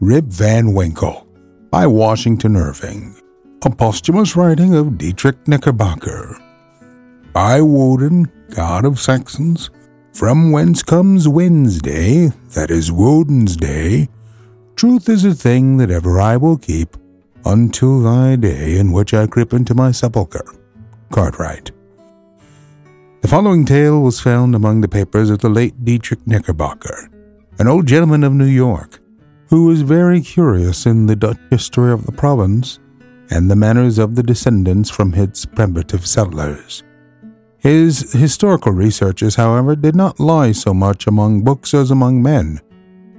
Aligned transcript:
Rip 0.00 0.26
Van 0.26 0.74
Winkle 0.74 1.26
by 1.72 1.84
Washington 1.84 2.54
Irving, 2.54 3.16
a 3.64 3.70
posthumous 3.70 4.36
writing 4.36 4.76
of 4.76 4.96
Diedrich 4.96 5.48
Knickerbocker. 5.48 6.40
By 7.32 7.60
Woden, 7.60 8.30
god 8.50 8.84
of 8.84 9.00
Saxons, 9.00 9.70
from 10.14 10.52
whence 10.52 10.84
comes 10.84 11.26
Wednesday, 11.26 12.28
that 12.50 12.70
is 12.70 12.92
Woden's 12.92 13.56
day, 13.56 14.08
truth 14.76 15.08
is 15.08 15.24
a 15.24 15.34
thing 15.34 15.78
that 15.78 15.90
ever 15.90 16.20
I 16.20 16.36
will 16.36 16.58
keep 16.58 16.96
until 17.44 18.00
thy 18.00 18.36
day 18.36 18.78
in 18.78 18.92
which 18.92 19.12
I 19.12 19.26
creep 19.26 19.52
into 19.52 19.74
my 19.74 19.90
sepulchre. 19.90 20.46
Cartwright. 21.10 21.72
The 23.22 23.28
following 23.28 23.64
tale 23.64 24.00
was 24.00 24.20
found 24.20 24.54
among 24.54 24.80
the 24.80 24.88
papers 24.88 25.28
of 25.28 25.40
the 25.40 25.48
late 25.48 25.84
Diedrich 25.84 26.24
Knickerbocker, 26.24 27.10
an 27.58 27.66
old 27.66 27.86
gentleman 27.86 28.22
of 28.22 28.32
New 28.32 28.44
York 28.44 29.00
who 29.48 29.66
was 29.66 29.82
very 29.82 30.20
curious 30.20 30.86
in 30.86 31.06
the 31.06 31.16
Dutch 31.16 31.38
history 31.50 31.90
of 31.90 32.04
the 32.04 32.12
province 32.12 32.78
and 33.30 33.50
the 33.50 33.56
manners 33.56 33.98
of 33.98 34.14
the 34.14 34.22
descendants 34.22 34.90
from 34.90 35.14
its 35.14 35.44
primitive 35.44 36.06
settlers. 36.06 36.82
His 37.58 38.12
historical 38.12 38.72
researches, 38.72 39.34
however, 39.34 39.74
did 39.74 39.96
not 39.96 40.20
lie 40.20 40.52
so 40.52 40.72
much 40.72 41.06
among 41.06 41.42
books 41.42 41.74
as 41.74 41.90
among 41.90 42.22
men, 42.22 42.60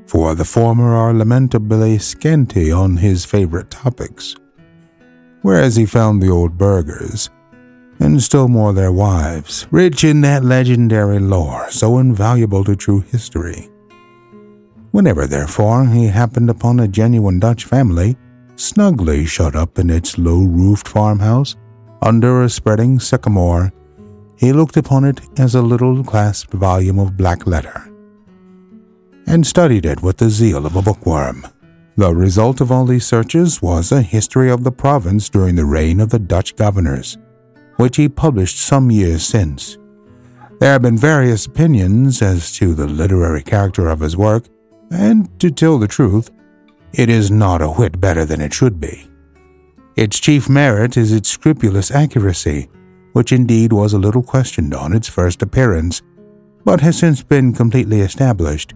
for 0.05 0.33
the 0.33 0.45
former 0.45 0.95
are 0.95 1.13
lamentably 1.13 1.97
scanty 1.99 2.71
on 2.71 2.97
his 2.97 3.25
favorite 3.25 3.69
topics, 3.69 4.35
whereas 5.41 5.75
he 5.75 5.85
found 5.85 6.21
the 6.21 6.29
old 6.29 6.57
burghers, 6.57 7.29
and 7.99 8.21
still 8.23 8.47
more 8.47 8.71
their 8.71 8.93
wives, 8.93 9.67
rich 9.71 10.03
in 10.03 10.21
that 10.21 10.45
legendary 10.45 11.19
lore 11.19 11.69
so 11.69 11.97
invaluable 11.97 12.63
to 12.63 12.75
true 12.75 13.01
history. 13.01 13.69
Whenever, 14.91 15.27
therefore, 15.27 15.85
he 15.85 16.07
happened 16.07 16.49
upon 16.49 16.79
a 16.79 16.87
genuine 16.87 17.39
Dutch 17.39 17.65
family, 17.65 18.17
snugly 18.55 19.25
shut 19.25 19.55
up 19.55 19.77
in 19.79 19.89
its 19.89 20.17
low 20.17 20.43
roofed 20.43 20.87
farmhouse 20.87 21.55
under 22.01 22.43
a 22.43 22.49
spreading 22.49 22.99
sycamore, 22.99 23.71
he 24.37 24.53
looked 24.53 24.77
upon 24.77 25.03
it 25.03 25.19
as 25.37 25.55
a 25.55 25.61
little 25.61 26.03
clasped 26.03 26.53
volume 26.53 26.97
of 26.97 27.17
black 27.17 27.45
letter, 27.45 27.91
and 29.27 29.45
studied 29.45 29.85
it 29.85 30.01
with 30.01 30.17
the 30.17 30.29
zeal 30.29 30.65
of 30.65 30.75
a 30.75 30.81
bookworm. 30.81 31.45
The 31.97 32.15
result 32.15 32.61
of 32.61 32.71
all 32.71 32.85
these 32.85 33.05
searches 33.05 33.61
was 33.61 33.91
a 33.91 34.01
history 34.01 34.49
of 34.49 34.63
the 34.63 34.71
province 34.71 35.27
during 35.27 35.55
the 35.55 35.65
reign 35.65 35.99
of 35.99 36.09
the 36.09 36.19
Dutch 36.19 36.55
governors, 36.55 37.17
which 37.75 37.97
he 37.97 38.07
published 38.07 38.57
some 38.59 38.89
years 38.89 39.23
since. 39.23 39.77
There 40.59 40.71
have 40.71 40.81
been 40.81 40.97
various 40.97 41.45
opinions 41.45 42.21
as 42.21 42.53
to 42.53 42.73
the 42.73 42.87
literary 42.87 43.43
character 43.43 43.89
of 43.89 43.99
his 43.99 44.15
work, 44.15 44.45
and 44.91 45.39
to 45.39 45.51
tell 45.51 45.77
the 45.77 45.87
truth, 45.87 46.31
it 46.93 47.09
is 47.09 47.29
not 47.29 47.61
a 47.61 47.69
whit 47.69 47.99
better 47.99 48.25
than 48.25 48.41
it 48.41 48.53
should 48.53 48.79
be. 48.79 49.09
Its 49.95 50.19
chief 50.19 50.49
merit 50.49 50.97
is 50.97 51.11
its 51.11 51.29
scrupulous 51.29 51.91
accuracy, 51.91 52.69
which 53.13 53.31
indeed 53.31 53.73
was 53.73 53.93
a 53.93 53.99
little 53.99 54.23
questioned 54.23 54.73
on 54.73 54.93
its 54.93 55.09
first 55.09 55.41
appearance, 55.41 56.01
but 56.63 56.81
has 56.81 56.97
since 56.97 57.21
been 57.21 57.53
completely 57.53 58.01
established, 58.01 58.73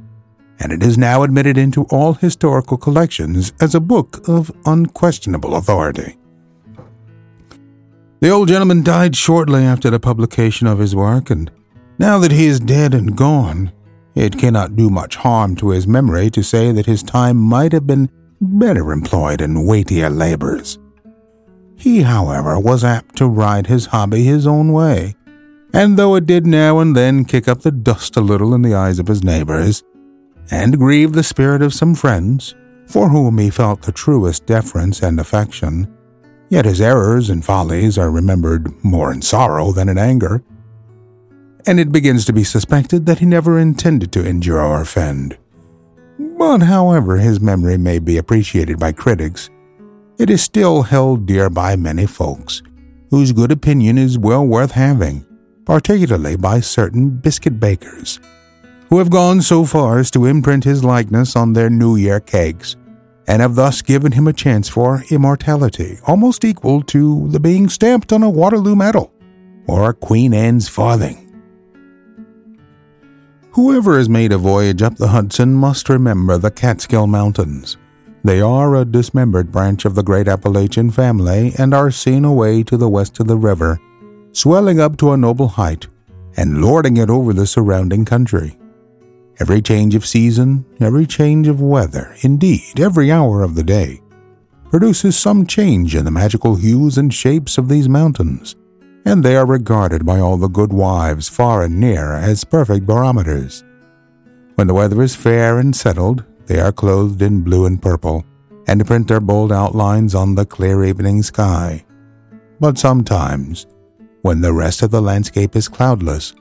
and 0.59 0.71
it 0.71 0.83
is 0.83 0.97
now 0.97 1.23
admitted 1.23 1.57
into 1.57 1.83
all 1.85 2.13
historical 2.13 2.77
collections 2.77 3.53
as 3.59 3.73
a 3.73 3.79
book 3.79 4.27
of 4.27 4.51
unquestionable 4.65 5.55
authority. 5.55 6.17
The 8.19 8.29
old 8.29 8.47
gentleman 8.47 8.83
died 8.83 9.15
shortly 9.15 9.63
after 9.63 9.89
the 9.89 9.99
publication 9.99 10.65
of 10.67 10.79
his 10.79 10.95
work, 10.95 11.29
and 11.29 11.51
now 11.99 12.19
that 12.19 12.31
he 12.31 12.45
is 12.45 12.59
dead 12.59 12.93
and 12.93 13.17
gone, 13.17 13.71
it 14.15 14.37
cannot 14.37 14.75
do 14.75 14.89
much 14.89 15.15
harm 15.15 15.55
to 15.55 15.69
his 15.69 15.87
memory 15.87 16.29
to 16.29 16.43
say 16.43 16.71
that 16.71 16.85
his 16.85 17.03
time 17.03 17.37
might 17.37 17.71
have 17.71 17.87
been 17.87 18.09
better 18.39 18.91
employed 18.91 19.41
in 19.41 19.65
weightier 19.65 20.09
labors. 20.09 20.77
He, 21.75 22.01
however, 22.01 22.59
was 22.59 22.83
apt 22.83 23.15
to 23.17 23.27
ride 23.27 23.67
his 23.67 23.87
hobby 23.87 24.23
his 24.23 24.45
own 24.45 24.71
way, 24.71 25.15
and 25.73 25.97
though 25.97 26.15
it 26.15 26.25
did 26.25 26.45
now 26.45 26.79
and 26.79 26.95
then 26.95 27.25
kick 27.25 27.47
up 27.47 27.61
the 27.61 27.71
dust 27.71 28.15
a 28.15 28.21
little 28.21 28.53
in 28.53 28.61
the 28.61 28.75
eyes 28.75 28.99
of 28.99 29.07
his 29.07 29.23
neighbors, 29.23 29.83
and 30.51 30.77
grieve 30.77 31.13
the 31.13 31.23
spirit 31.23 31.61
of 31.61 31.73
some 31.73 31.95
friends, 31.95 32.53
for 32.87 33.09
whom 33.09 33.37
he 33.37 33.49
felt 33.49 33.81
the 33.81 33.91
truest 33.91 34.45
deference 34.45 35.01
and 35.01 35.19
affection, 35.19 35.91
yet 36.49 36.65
his 36.65 36.79
errors 36.79 37.29
and 37.29 37.43
follies 37.43 37.97
are 37.97 38.11
remembered 38.11 38.71
more 38.83 39.11
in 39.11 39.21
sorrow 39.21 39.71
than 39.71 39.89
in 39.89 39.97
anger, 39.97 40.43
and 41.65 41.79
it 41.79 41.91
begins 41.91 42.25
to 42.25 42.33
be 42.33 42.43
suspected 42.43 43.05
that 43.05 43.19
he 43.19 43.25
never 43.25 43.59
intended 43.59 44.11
to 44.11 44.25
injure 44.25 44.59
or 44.59 44.81
offend. 44.81 45.37
But 46.37 46.59
however 46.59 47.17
his 47.17 47.39
memory 47.39 47.77
may 47.77 47.99
be 47.99 48.17
appreciated 48.17 48.79
by 48.79 48.91
critics, 48.91 49.49
it 50.17 50.29
is 50.29 50.41
still 50.41 50.83
held 50.83 51.25
dear 51.25 51.49
by 51.49 51.75
many 51.75 52.05
folks, 52.05 52.61
whose 53.09 53.31
good 53.31 53.51
opinion 53.51 53.97
is 53.97 54.17
well 54.17 54.45
worth 54.45 54.71
having, 54.71 55.25
particularly 55.65 56.35
by 56.35 56.59
certain 56.59 57.09
biscuit 57.09 57.59
bakers, 57.59 58.19
who 58.89 58.99
have 58.99 59.09
gone 59.09 59.41
so 59.41 59.65
far 59.65 59.99
as 59.99 60.11
to 60.11 60.25
imprint 60.25 60.63
his 60.63 60.83
likeness 60.83 61.35
on 61.35 61.53
their 61.53 61.69
New 61.69 61.95
Year 61.95 62.19
cakes, 62.19 62.75
and 63.27 63.41
have 63.41 63.55
thus 63.55 63.81
given 63.81 64.11
him 64.11 64.27
a 64.27 64.33
chance 64.33 64.67
for 64.67 65.03
immortality 65.09 65.97
almost 66.05 66.43
equal 66.43 66.83
to 66.83 67.27
the 67.29 67.39
being 67.39 67.69
stamped 67.69 68.11
on 68.11 68.21
a 68.21 68.29
Waterloo 68.29 68.75
medal 68.75 69.13
or 69.67 69.89
a 69.89 69.93
Queen 69.93 70.33
Anne's 70.33 70.67
farthing. 70.67 71.22
Whoever 73.53 73.99
has 73.99 74.09
made 74.09 74.31
a 74.31 74.39
voyage 74.39 74.81
up 74.81 74.95
the 74.95 75.09
Hudson 75.09 75.53
must 75.53 75.87
remember 75.87 76.39
the 76.39 76.49
Catskill 76.49 77.05
Mountains. 77.05 77.77
They 78.23 78.41
are 78.41 78.75
a 78.75 78.83
dismembered 78.83 79.51
branch 79.51 79.85
of 79.85 79.93
the 79.93 80.01
great 80.01 80.27
Appalachian 80.27 80.89
family 80.89 81.53
and 81.59 81.71
are 81.71 81.91
seen 81.91 82.25
away 82.25 82.63
to 82.63 82.77
the 82.77 82.89
west 82.89 83.19
of 83.19 83.27
the 83.27 83.37
river, 83.37 83.79
swelling 84.31 84.79
up 84.79 84.97
to 84.97 85.11
a 85.11 85.17
noble 85.17 85.49
height 85.49 85.85
and 86.35 86.63
lording 86.63 86.97
it 86.97 87.11
over 87.11 87.31
the 87.31 87.45
surrounding 87.45 88.05
country. 88.05 88.57
Every 89.39 89.61
change 89.61 89.93
of 89.93 90.03
season, 90.03 90.65
every 90.79 91.05
change 91.05 91.47
of 91.47 91.61
weather, 91.61 92.15
indeed, 92.21 92.79
every 92.79 93.11
hour 93.11 93.43
of 93.43 93.53
the 93.53 93.63
day, 93.63 94.01
produces 94.71 95.15
some 95.15 95.45
change 95.45 95.95
in 95.95 96.05
the 96.05 96.11
magical 96.11 96.55
hues 96.55 96.97
and 96.97 97.13
shapes 97.13 97.59
of 97.59 97.69
these 97.69 97.87
mountains 97.87 98.55
and 99.05 99.23
they 99.23 99.35
are 99.35 99.45
regarded 99.45 100.05
by 100.05 100.19
all 100.19 100.37
the 100.37 100.47
good 100.47 100.71
wives 100.71 101.27
far 101.27 101.63
and 101.63 101.79
near 101.79 102.13
as 102.13 102.43
perfect 102.43 102.85
barometers. 102.85 103.63
When 104.55 104.67
the 104.67 104.73
weather 104.73 105.01
is 105.01 105.15
fair 105.15 105.59
and 105.59 105.75
settled, 105.75 106.23
they 106.45 106.59
are 106.59 106.71
clothed 106.71 107.21
in 107.21 107.41
blue 107.41 107.65
and 107.65 107.81
purple, 107.81 108.25
and 108.67 108.85
print 108.85 109.07
their 109.07 109.19
bold 109.19 109.51
outlines 109.51 110.15
on 110.15 110.35
the 110.35 110.45
clear 110.45 110.83
evening 110.83 111.23
sky. 111.23 111.85
But 112.59 112.77
sometimes, 112.77 113.65
when 114.21 114.41
the 114.41 114.53
rest 114.53 114.83
of 114.83 114.91
the 114.91 115.01
landscape 115.01 115.55
is 115.55 115.67
cloudless, 115.67 116.33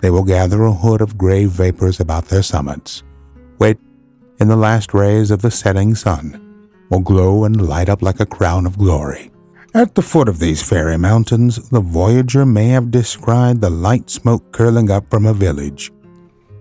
they 0.00 0.10
will 0.10 0.24
gather 0.24 0.62
a 0.62 0.72
hood 0.72 1.00
of 1.00 1.18
gray 1.18 1.44
vapors 1.44 2.00
about 2.00 2.26
their 2.26 2.42
summits, 2.42 3.02
which, 3.58 3.78
in 4.40 4.48
the 4.48 4.56
last 4.56 4.94
rays 4.94 5.30
of 5.30 5.42
the 5.42 5.50
setting 5.50 5.94
sun, 5.94 6.70
will 6.90 7.00
glow 7.00 7.44
and 7.44 7.68
light 7.68 7.88
up 7.88 8.00
like 8.00 8.20
a 8.20 8.26
crown 8.26 8.64
of 8.64 8.78
glory. 8.78 9.30
At 9.78 9.94
the 9.94 10.02
foot 10.02 10.28
of 10.28 10.40
these 10.40 10.60
fairy 10.60 10.98
mountains, 10.98 11.68
the 11.68 11.78
voyager 11.78 12.44
may 12.44 12.66
have 12.70 12.90
descried 12.90 13.60
the 13.60 13.70
light 13.70 14.10
smoke 14.10 14.50
curling 14.50 14.90
up 14.90 15.08
from 15.08 15.24
a 15.24 15.32
village, 15.32 15.92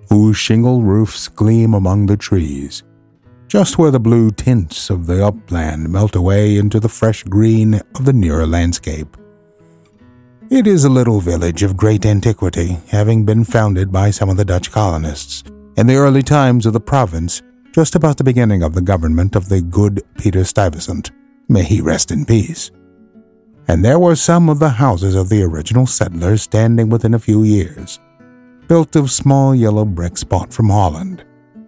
whose 0.07 0.37
shingle 0.37 0.83
roofs 0.83 1.27
gleam 1.27 1.73
among 1.73 2.05
the 2.05 2.15
trees, 2.15 2.83
just 3.47 3.79
where 3.79 3.89
the 3.89 3.99
blue 3.99 4.29
tints 4.29 4.91
of 4.91 5.07
the 5.07 5.25
upland 5.25 5.89
melt 5.89 6.15
away 6.15 6.57
into 6.57 6.79
the 6.79 6.87
fresh 6.87 7.23
green 7.23 7.81
of 7.95 8.05
the 8.05 8.13
nearer 8.13 8.45
landscape. 8.45 9.17
It 10.51 10.67
is 10.67 10.85
a 10.85 10.89
little 10.89 11.19
village 11.19 11.63
of 11.63 11.75
great 11.75 12.05
antiquity, 12.05 12.77
having 12.89 13.25
been 13.25 13.43
founded 13.43 13.91
by 13.91 14.11
some 14.11 14.29
of 14.29 14.37
the 14.37 14.45
Dutch 14.45 14.71
colonists 14.71 15.43
in 15.75 15.87
the 15.87 15.95
early 15.95 16.21
times 16.21 16.67
of 16.67 16.73
the 16.73 16.79
province, 16.79 17.41
just 17.73 17.95
about 17.95 18.17
the 18.17 18.23
beginning 18.23 18.61
of 18.61 18.75
the 18.75 18.87
government 18.93 19.35
of 19.35 19.49
the 19.49 19.63
good 19.63 20.03
Peter 20.19 20.45
Stuyvesant. 20.45 21.09
May 21.49 21.63
he 21.63 21.81
rest 21.81 22.11
in 22.11 22.23
peace 22.23 22.69
and 23.67 23.83
there 23.83 23.99
were 23.99 24.15
some 24.15 24.49
of 24.49 24.59
the 24.59 24.69
houses 24.69 25.15
of 25.15 25.29
the 25.29 25.43
original 25.43 25.85
settlers 25.85 26.41
standing 26.41 26.89
within 26.89 27.13
a 27.13 27.19
few 27.19 27.43
years, 27.43 27.99
built 28.67 28.95
of 28.95 29.11
small 29.11 29.53
yellow 29.53 29.85
bricks 29.85 30.23
bought 30.23 30.53
from 30.53 30.69
Holland, 30.69 31.25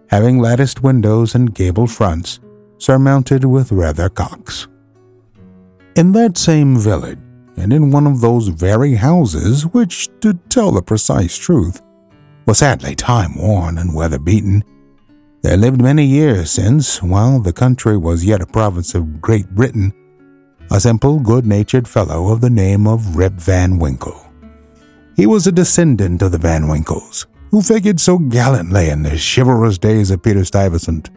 having 0.07 0.39
latticed 0.39 0.83
windows 0.83 1.35
and 1.35 1.53
gabled 1.53 1.91
fronts, 1.91 2.39
surmounted 2.77 3.43
with 3.43 3.71
rather 3.71 4.09
cocks. 4.09 4.67
In 5.95 6.13
that 6.13 6.37
same 6.37 6.77
village, 6.77 7.19
and 7.57 7.73
in 7.73 7.91
one 7.91 8.07
of 8.07 8.21
those 8.21 8.47
very 8.47 8.95
houses 8.95 9.65
which, 9.67 10.07
to 10.21 10.33
tell 10.47 10.71
the 10.71 10.81
precise 10.81 11.37
truth, 11.37 11.81
was 12.45 12.59
sadly 12.59 12.95
time 12.95 13.35
worn 13.37 13.77
and 13.77 13.93
weather 13.93 14.17
beaten, 14.17 14.63
there 15.41 15.57
lived 15.57 15.81
many 15.81 16.05
years 16.05 16.51
since, 16.51 17.03
while 17.03 17.39
the 17.39 17.53
country 17.53 17.97
was 17.97 18.25
yet 18.25 18.41
a 18.41 18.45
province 18.45 18.95
of 18.95 19.21
Great 19.21 19.49
Britain, 19.49 19.93
a 20.71 20.79
simple, 20.79 21.19
good 21.19 21.45
natured 21.45 21.87
fellow 21.87 22.31
of 22.31 22.41
the 22.41 22.49
name 22.49 22.85
of 22.85 23.15
Rip 23.15 23.33
Van 23.33 23.79
Winkle. 23.79 24.25
He 25.15 25.25
was 25.25 25.47
a 25.47 25.51
descendant 25.51 26.21
of 26.21 26.31
the 26.31 26.37
Van 26.37 26.67
Winkles, 26.67 27.25
who 27.49 27.61
figured 27.61 27.99
so 27.99 28.19
gallantly 28.19 28.89
in 28.89 29.01
the 29.01 29.17
chivalrous 29.17 29.79
days 29.79 30.11
of 30.11 30.21
Peter 30.21 30.45
Stuyvesant, 30.45 31.09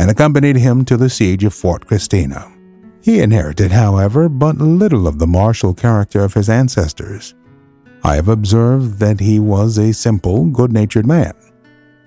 and 0.00 0.10
accompanied 0.10 0.56
him 0.56 0.84
to 0.84 0.96
the 0.96 1.08
siege 1.08 1.44
of 1.44 1.54
Fort 1.54 1.86
Christina. 1.86 2.50
He 3.00 3.20
inherited, 3.20 3.70
however, 3.70 4.28
but 4.28 4.58
little 4.58 5.06
of 5.06 5.18
the 5.18 5.26
martial 5.26 5.74
character 5.74 6.24
of 6.24 6.34
his 6.34 6.48
ancestors. 6.48 7.34
I 8.02 8.16
have 8.16 8.28
observed 8.28 8.98
that 8.98 9.20
he 9.20 9.38
was 9.38 9.78
a 9.78 9.94
simple, 9.94 10.46
good 10.46 10.72
natured 10.72 11.06
man. 11.06 11.34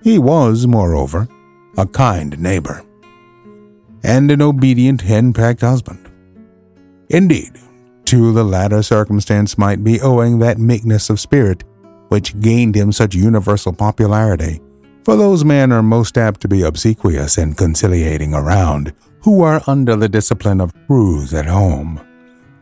He 0.02 0.18
was, 0.18 0.66
moreover, 0.66 1.26
a 1.78 1.86
kind 1.86 2.38
neighbor, 2.38 2.84
and 4.04 4.30
an 4.30 4.42
obedient, 4.42 5.00
hen 5.00 5.32
pecked 5.32 5.62
husband. 5.62 6.01
Indeed, 7.12 7.58
to 8.06 8.32
the 8.32 8.42
latter 8.42 8.82
circumstance 8.82 9.58
might 9.58 9.84
be 9.84 10.00
owing 10.00 10.38
that 10.38 10.58
meekness 10.58 11.10
of 11.10 11.20
spirit 11.20 11.62
which 12.08 12.38
gained 12.40 12.74
him 12.74 12.90
such 12.90 13.14
universal 13.14 13.72
popularity, 13.72 14.60
for 15.04 15.16
those 15.16 15.44
men 15.44 15.72
are 15.72 15.82
most 15.82 16.18
apt 16.18 16.40
to 16.40 16.48
be 16.48 16.62
obsequious 16.62 17.38
and 17.38 17.56
conciliating 17.56 18.34
around, 18.34 18.94
who 19.22 19.42
are 19.42 19.62
under 19.66 19.94
the 19.94 20.08
discipline 20.08 20.60
of 20.60 20.74
crews 20.86 21.32
at 21.34 21.46
home. 21.46 22.00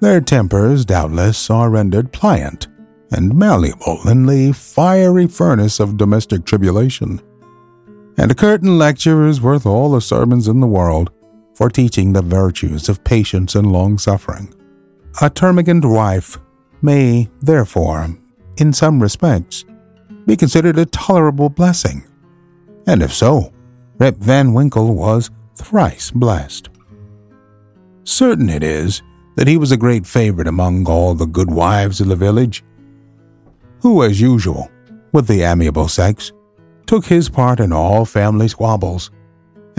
Their 0.01 0.21
tempers, 0.21 0.85
doubtless, 0.85 1.51
are 1.51 1.71
rendered 1.71 2.13
pliant 2.13 2.69
and 3.13 3.35
malleable 3.35 4.01
in 4.09 4.27
the 4.27 4.53
fiery 4.53 5.27
furnace 5.27 5.81
of 5.81 5.97
domestic 5.97 6.45
tribulation. 6.45 7.21
And 8.17 8.31
a 8.31 8.35
curtain 8.37 8.79
lecture 8.79 9.27
is 9.27 9.41
worth 9.41 9.67
all 9.67 9.93
the 9.93 10.01
sermons 10.01 10.49
in 10.49 10.61
the 10.61 10.67
world 10.67 11.11
for 11.61 11.69
teaching 11.69 12.15
the 12.15 12.23
virtues 12.23 12.89
of 12.89 13.05
patience 13.05 13.55
and 13.55 13.71
long 13.71 13.99
suffering. 13.99 14.51
A 15.21 15.29
termagant 15.29 15.85
wife 15.85 16.39
may, 16.81 17.29
therefore, 17.43 18.17
in 18.57 18.73
some 18.73 18.99
respects, 18.99 19.67
be 20.25 20.37
considered 20.37 20.79
a 20.79 20.87
tolerable 20.87 21.51
blessing. 21.51 22.03
And 22.87 23.03
if 23.03 23.13
so, 23.13 23.53
Rip 23.99 24.17
Van 24.17 24.55
Winkle 24.55 24.95
was 24.95 25.31
thrice 25.55 26.11
blessed. 26.11 26.71
Certain 28.05 28.49
it 28.49 28.63
is 28.63 29.03
that 29.37 29.47
he 29.47 29.59
was 29.59 29.71
a 29.71 29.77
great 29.77 30.07
favorite 30.07 30.49
among 30.49 30.89
all 30.89 31.13
the 31.15 31.27
good 31.27 31.51
wives 31.51 32.01
of 32.01 32.09
the 32.09 32.17
village, 32.17 32.65
who, 33.83 34.03
as 34.03 34.19
usual, 34.19 34.71
with 35.13 35.27
the 35.27 35.43
amiable 35.43 35.89
sex, 35.89 36.33
took 36.87 37.05
his 37.05 37.29
part 37.29 37.61
in 37.61 37.71
all 37.71 38.07
family 38.07 38.49
squabbles, 38.49 39.11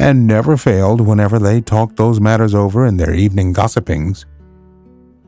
and 0.02 0.26
never 0.26 0.58
failed, 0.58 1.00
whenever 1.00 1.38
they 1.38 1.62
talked 1.62 1.96
those 1.96 2.20
matters 2.20 2.56
over 2.56 2.88
in 2.88 2.98
their 2.98 3.14
evening 3.14 3.54
gossipings, 3.54 4.26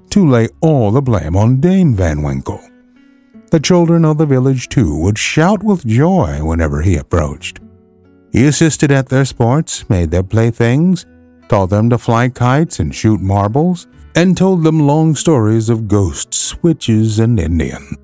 to 0.10 0.28
lay 0.28 0.48
all 0.62 0.90
the 0.90 1.02
blame 1.02 1.36
on 1.36 1.62
Dame 1.62 1.94
Van 1.94 2.24
Winkle. 2.24 2.60
The 3.52 3.60
children 3.60 4.04
of 4.04 4.18
the 4.18 4.26
village, 4.26 4.70
too, 4.70 4.98
would 4.98 5.20
shout 5.20 5.62
with 5.62 5.86
joy 5.86 6.44
whenever 6.44 6.82
he 6.82 6.98
approached. 6.98 7.60
He 8.32 8.48
assisted 8.48 8.92
at 8.92 9.10
their 9.10 9.26
sports, 9.26 9.88
made 9.92 10.10
their 10.10 10.24
playthings, 10.24 11.06
taught 11.50 11.70
them 11.70 11.92
to 11.92 12.00
fly 12.00 12.30
kites 12.30 12.80
and 12.80 12.96
shoot 12.96 13.22
marbles, 13.22 13.86
and 14.16 14.36
told 14.36 14.64
them 14.64 14.88
long 14.88 15.14
stories 15.14 15.70
of 15.70 15.88
ghosts, 15.88 16.64
witches, 16.64 17.20
and 17.20 17.40
Indians. 17.40 17.96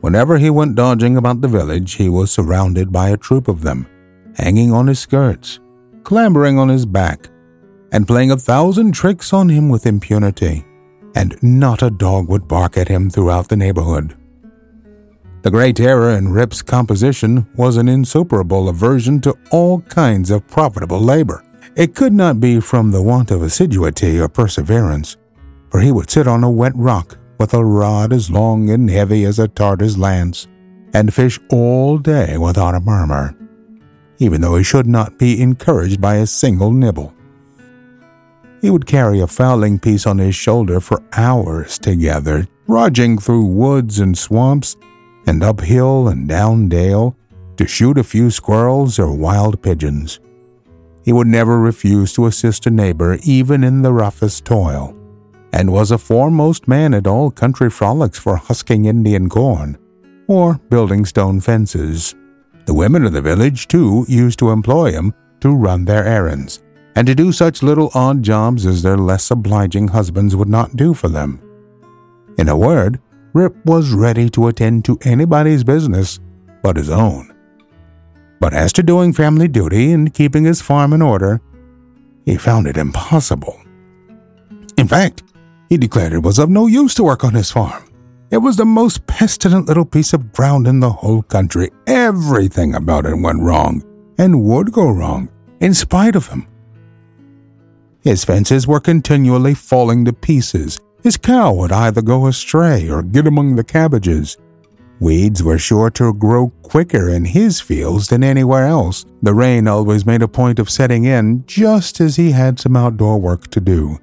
Whenever 0.00 0.38
he 0.38 0.48
went 0.48 0.74
dodging 0.74 1.18
about 1.18 1.42
the 1.42 1.48
village, 1.48 1.96
he 1.96 2.08
was 2.08 2.30
surrounded 2.30 2.90
by 2.90 3.10
a 3.10 3.18
troop 3.18 3.46
of 3.46 3.60
them, 3.60 3.86
hanging 4.36 4.72
on 4.72 4.86
his 4.86 5.00
skirts, 5.00 5.60
clambering 6.06 6.56
on 6.56 6.68
his 6.68 6.86
back, 6.86 7.28
and 7.90 8.06
playing 8.06 8.30
a 8.30 8.36
thousand 8.36 8.92
tricks 8.92 9.32
on 9.32 9.48
him 9.48 9.68
with 9.68 9.86
impunity, 9.86 10.64
and 11.16 11.36
not 11.42 11.82
a 11.82 11.90
dog 11.90 12.28
would 12.28 12.46
bark 12.46 12.78
at 12.78 12.86
him 12.86 13.10
throughout 13.10 13.48
the 13.48 13.56
neighborhood. 13.56 14.16
The 15.42 15.50
great 15.50 15.80
error 15.80 16.12
in 16.12 16.28
Rip's 16.28 16.62
composition 16.62 17.44
was 17.56 17.76
an 17.76 17.88
insuperable 17.88 18.68
aversion 18.68 19.20
to 19.22 19.34
all 19.50 19.80
kinds 19.80 20.30
of 20.30 20.46
profitable 20.46 21.00
labor. 21.00 21.44
It 21.74 21.96
could 21.96 22.12
not 22.12 22.38
be 22.38 22.60
from 22.60 22.92
the 22.92 23.02
want 23.02 23.32
of 23.32 23.42
assiduity 23.42 24.20
or 24.20 24.28
perseverance, 24.28 25.16
for 25.70 25.80
he 25.80 25.90
would 25.90 26.08
sit 26.08 26.28
on 26.28 26.44
a 26.44 26.50
wet 26.50 26.76
rock 26.76 27.18
with 27.40 27.52
a 27.52 27.64
rod 27.64 28.12
as 28.12 28.30
long 28.30 28.70
and 28.70 28.88
heavy 28.88 29.24
as 29.24 29.40
a 29.40 29.48
Tartar's 29.48 29.98
lance, 29.98 30.46
and 30.94 31.12
fish 31.12 31.40
all 31.50 31.98
day 31.98 32.38
without 32.38 32.76
a 32.76 32.80
murmur, 32.80 33.36
even 34.18 34.40
though 34.40 34.56
he 34.56 34.64
should 34.64 34.86
not 34.86 35.18
be 35.18 35.40
encouraged 35.40 36.00
by 36.00 36.16
a 36.16 36.26
single 36.26 36.70
nibble. 36.70 37.12
He 38.60 38.70
would 38.70 38.86
carry 38.86 39.20
a 39.20 39.26
fowling 39.26 39.78
piece 39.78 40.06
on 40.06 40.18
his 40.18 40.34
shoulder 40.34 40.80
for 40.80 41.02
hours 41.12 41.78
together, 41.78 42.48
trudging 42.66 43.18
through 43.18 43.46
woods 43.46 43.98
and 43.98 44.16
swamps 44.16 44.76
and 45.26 45.42
up 45.42 45.60
hill 45.60 46.08
and 46.08 46.28
down 46.28 46.68
dale 46.68 47.16
to 47.56 47.66
shoot 47.66 47.98
a 47.98 48.04
few 48.04 48.30
squirrels 48.30 48.98
or 48.98 49.12
wild 49.12 49.62
pigeons. 49.62 50.20
He 51.04 51.12
would 51.12 51.26
never 51.26 51.60
refuse 51.60 52.12
to 52.14 52.26
assist 52.26 52.66
a 52.66 52.70
neighbor 52.70 53.18
even 53.22 53.62
in 53.62 53.82
the 53.82 53.92
roughest 53.92 54.44
toil, 54.44 54.96
and 55.52 55.72
was 55.72 55.90
a 55.90 55.98
foremost 55.98 56.66
man 56.66 56.94
at 56.94 57.06
all 57.06 57.30
country 57.30 57.70
frolics 57.70 58.18
for 58.18 58.36
husking 58.36 58.86
Indian 58.86 59.28
corn 59.28 59.78
or 60.26 60.54
building 60.70 61.04
stone 61.04 61.40
fences. 61.40 62.14
The 62.66 62.74
women 62.74 63.04
of 63.04 63.12
the 63.12 63.22
village, 63.22 63.68
too, 63.68 64.04
used 64.08 64.38
to 64.40 64.50
employ 64.50 64.92
him 64.92 65.14
to 65.40 65.54
run 65.54 65.84
their 65.84 66.04
errands, 66.04 66.62
and 66.94 67.06
to 67.06 67.14
do 67.14 67.32
such 67.32 67.62
little 67.62 67.90
odd 67.94 68.22
jobs 68.22 68.66
as 68.66 68.82
their 68.82 68.96
less 68.98 69.30
obliging 69.30 69.88
husbands 69.88 70.34
would 70.36 70.48
not 70.48 70.76
do 70.76 70.92
for 70.92 71.08
them. 71.08 71.40
In 72.38 72.48
a 72.48 72.56
word, 72.56 73.00
Rip 73.32 73.54
was 73.64 73.92
ready 73.92 74.28
to 74.30 74.48
attend 74.48 74.84
to 74.86 74.98
anybody's 75.02 75.62
business 75.62 76.20
but 76.62 76.76
his 76.76 76.90
own. 76.90 77.32
But 78.40 78.52
as 78.52 78.72
to 78.72 78.82
doing 78.82 79.12
family 79.12 79.46
duty 79.46 79.92
and 79.92 80.12
keeping 80.12 80.44
his 80.44 80.60
farm 80.60 80.92
in 80.92 81.00
order, 81.00 81.40
he 82.24 82.36
found 82.36 82.66
it 82.66 82.76
impossible. 82.76 83.60
In 84.76 84.88
fact, 84.88 85.22
he 85.68 85.76
declared 85.76 86.12
it 86.12 86.22
was 86.22 86.40
of 86.40 86.50
no 86.50 86.66
use 86.66 86.94
to 86.94 87.04
work 87.04 87.22
on 87.22 87.34
his 87.34 87.52
farm. 87.52 87.85
It 88.30 88.38
was 88.38 88.56
the 88.56 88.64
most 88.64 89.06
pestilent 89.06 89.66
little 89.66 89.84
piece 89.84 90.12
of 90.12 90.32
ground 90.32 90.66
in 90.66 90.80
the 90.80 90.90
whole 90.90 91.22
country. 91.22 91.70
Everything 91.86 92.74
about 92.74 93.06
it 93.06 93.16
went 93.16 93.40
wrong 93.40 93.84
and 94.18 94.42
would 94.42 94.72
go 94.72 94.88
wrong 94.88 95.28
in 95.60 95.74
spite 95.74 96.16
of 96.16 96.26
him. 96.28 96.46
His 98.02 98.24
fences 98.24 98.66
were 98.66 98.80
continually 98.80 99.54
falling 99.54 100.04
to 100.04 100.12
pieces, 100.12 100.78
his 101.06 101.16
cow 101.16 101.52
would 101.54 101.70
either 101.70 102.02
go 102.02 102.26
astray 102.26 102.90
or 102.90 103.00
get 103.00 103.28
among 103.28 103.54
the 103.54 103.62
cabbages. 103.62 104.38
Weeds 104.98 105.40
were 105.40 105.58
sure 105.58 105.88
to 105.90 106.12
grow 106.12 106.48
quicker 106.62 107.10
in 107.10 107.24
his 107.24 107.60
fields 107.60 108.08
than 108.08 108.24
anywhere 108.24 108.66
else. 108.66 109.04
The 109.22 109.34
rain 109.34 109.68
always 109.68 110.04
made 110.04 110.22
a 110.22 110.28
point 110.28 110.58
of 110.58 110.68
setting 110.68 111.04
in 111.04 111.44
just 111.46 112.00
as 112.00 112.16
he 112.16 112.32
had 112.32 112.58
some 112.58 112.76
outdoor 112.76 113.20
work 113.20 113.46
to 113.48 113.60
do, 113.60 114.00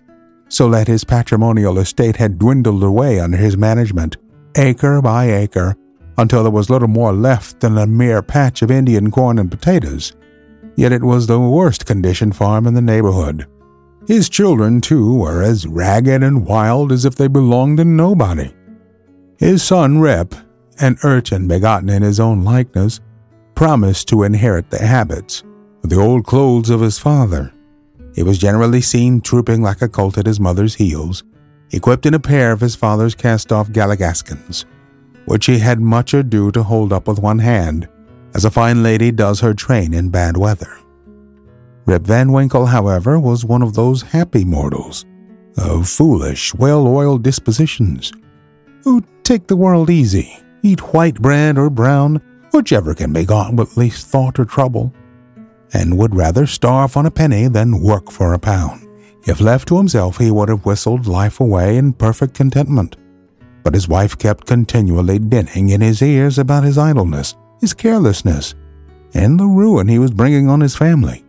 so 0.53 0.69
that 0.69 0.87
his 0.87 1.03
patrimonial 1.03 1.79
estate 1.79 2.15
had 2.15 2.37
dwindled 2.37 2.83
away 2.83 3.19
under 3.19 3.37
his 3.37 3.57
management, 3.57 4.17
acre 4.55 5.01
by 5.01 5.25
acre, 5.25 5.75
until 6.19 6.43
there 6.43 6.51
was 6.51 6.69
little 6.69 6.87
more 6.87 7.11
left 7.11 7.59
than 7.59 7.75
a 7.75 7.87
mere 7.87 8.21
patch 8.21 8.61
of 8.61 8.69
Indian 8.69 9.09
corn 9.09 9.39
and 9.39 9.49
potatoes. 9.49 10.13
Yet 10.75 10.91
it 10.91 11.01
was 11.01 11.25
the 11.25 11.39
worst 11.39 11.87
conditioned 11.87 12.35
farm 12.35 12.67
in 12.67 12.75
the 12.75 12.81
neighborhood. 12.81 13.47
His 14.07 14.29
children, 14.29 14.79
too, 14.79 15.15
were 15.15 15.41
as 15.41 15.65
ragged 15.65 16.21
and 16.21 16.45
wild 16.45 16.91
as 16.91 17.03
if 17.03 17.15
they 17.15 17.27
belonged 17.27 17.79
to 17.79 17.85
nobody. 17.85 18.53
His 19.39 19.63
son 19.63 20.01
Rip, 20.01 20.35
an 20.79 20.97
urchin 21.03 21.47
begotten 21.47 21.89
in 21.89 22.03
his 22.03 22.19
own 22.19 22.43
likeness, 22.43 22.99
promised 23.55 24.07
to 24.09 24.21
inherit 24.21 24.69
the 24.69 24.85
habits, 24.85 25.43
the 25.81 25.99
old 25.99 26.25
clothes 26.25 26.69
of 26.69 26.81
his 26.81 26.99
father. 26.99 27.52
He 28.15 28.23
was 28.23 28.37
generally 28.37 28.81
seen 28.81 29.21
trooping 29.21 29.61
like 29.61 29.81
a 29.81 29.89
colt 29.89 30.17
at 30.17 30.25
his 30.25 30.39
mother's 30.39 30.75
heels, 30.75 31.23
equipped 31.71 32.05
in 32.05 32.13
a 32.13 32.19
pair 32.19 32.51
of 32.51 32.61
his 32.61 32.75
father's 32.75 33.15
cast 33.15 33.51
off 33.51 33.69
galligaskins, 33.69 34.65
which 35.25 35.47
he 35.47 35.59
had 35.59 35.79
much 35.79 36.13
ado 36.13 36.51
to 36.51 36.63
hold 36.63 36.93
up 36.93 37.07
with 37.07 37.19
one 37.19 37.39
hand, 37.39 37.89
as 38.35 38.45
a 38.45 38.51
fine 38.51 38.83
lady 38.83 39.11
does 39.11 39.39
her 39.39 39.53
train 39.53 39.93
in 39.93 40.09
bad 40.09 40.37
weather. 40.37 40.77
Rip 41.85 42.03
Van 42.03 42.31
Winkle, 42.31 42.67
however, 42.67 43.19
was 43.19 43.43
one 43.43 43.61
of 43.61 43.73
those 43.73 44.01
happy 44.01 44.45
mortals, 44.45 45.05
of 45.57 45.89
foolish, 45.89 46.53
well 46.55 46.87
oiled 46.87 47.23
dispositions, 47.23 48.11
who 48.83 49.03
take 49.23 49.47
the 49.47 49.57
world 49.57 49.89
easy, 49.89 50.37
eat 50.61 50.93
white 50.93 51.15
bread 51.15 51.57
or 51.57 51.69
brown, 51.69 52.21
whichever 52.51 52.93
can 52.93 53.11
be 53.11 53.25
got 53.25 53.53
with 53.53 53.77
least 53.77 54.07
thought 54.07 54.39
or 54.39 54.45
trouble, 54.45 54.93
and 55.73 55.97
would 55.97 56.15
rather 56.15 56.45
starve 56.45 56.95
on 56.95 57.05
a 57.05 57.11
penny 57.11 57.47
than 57.47 57.81
work 57.81 58.11
for 58.11 58.33
a 58.33 58.39
pound. 58.39 58.87
If 59.25 59.41
left 59.41 59.67
to 59.69 59.77
himself, 59.77 60.17
he 60.17 60.31
would 60.31 60.49
have 60.49 60.65
whistled 60.65 61.07
life 61.07 61.39
away 61.39 61.77
in 61.77 61.93
perfect 61.93 62.33
contentment. 62.33 62.97
But 63.63 63.73
his 63.73 63.87
wife 63.87 64.17
kept 64.17 64.45
continually 64.45 65.19
dinning 65.19 65.69
in 65.69 65.81
his 65.81 66.01
ears 66.01 66.37
about 66.37 66.63
his 66.63 66.77
idleness, 66.77 67.35
his 67.61 67.73
carelessness, 67.73 68.55
and 69.13 69.39
the 69.39 69.45
ruin 69.45 69.87
he 69.87 69.99
was 69.99 70.11
bringing 70.11 70.49
on 70.49 70.59
his 70.59 70.75
family. 70.75 71.23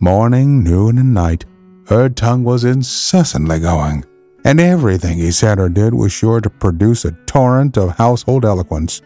Morning, 0.00 0.62
noon, 0.62 0.98
and 0.98 1.14
night, 1.14 1.44
her 1.86 2.10
tongue 2.10 2.44
was 2.44 2.64
incessantly 2.64 3.58
going, 3.58 4.04
and 4.44 4.60
everything 4.60 5.16
he 5.16 5.32
said 5.32 5.58
or 5.58 5.70
did 5.70 5.94
was 5.94 6.12
sure 6.12 6.40
to 6.40 6.50
produce 6.50 7.06
a 7.06 7.12
torrent 7.26 7.78
of 7.78 7.96
household 7.96 8.44
eloquence. 8.44 9.00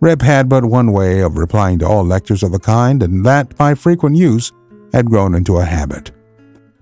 Rip 0.00 0.22
had 0.22 0.48
but 0.48 0.64
one 0.64 0.92
way 0.92 1.20
of 1.20 1.38
replying 1.38 1.78
to 1.78 1.86
all 1.86 2.04
lectures 2.04 2.42
of 2.42 2.52
the 2.52 2.58
kind, 2.58 3.02
and 3.02 3.24
that, 3.24 3.56
by 3.56 3.74
frequent 3.74 4.16
use, 4.16 4.52
had 4.92 5.06
grown 5.06 5.34
into 5.34 5.56
a 5.56 5.64
habit. 5.64 6.12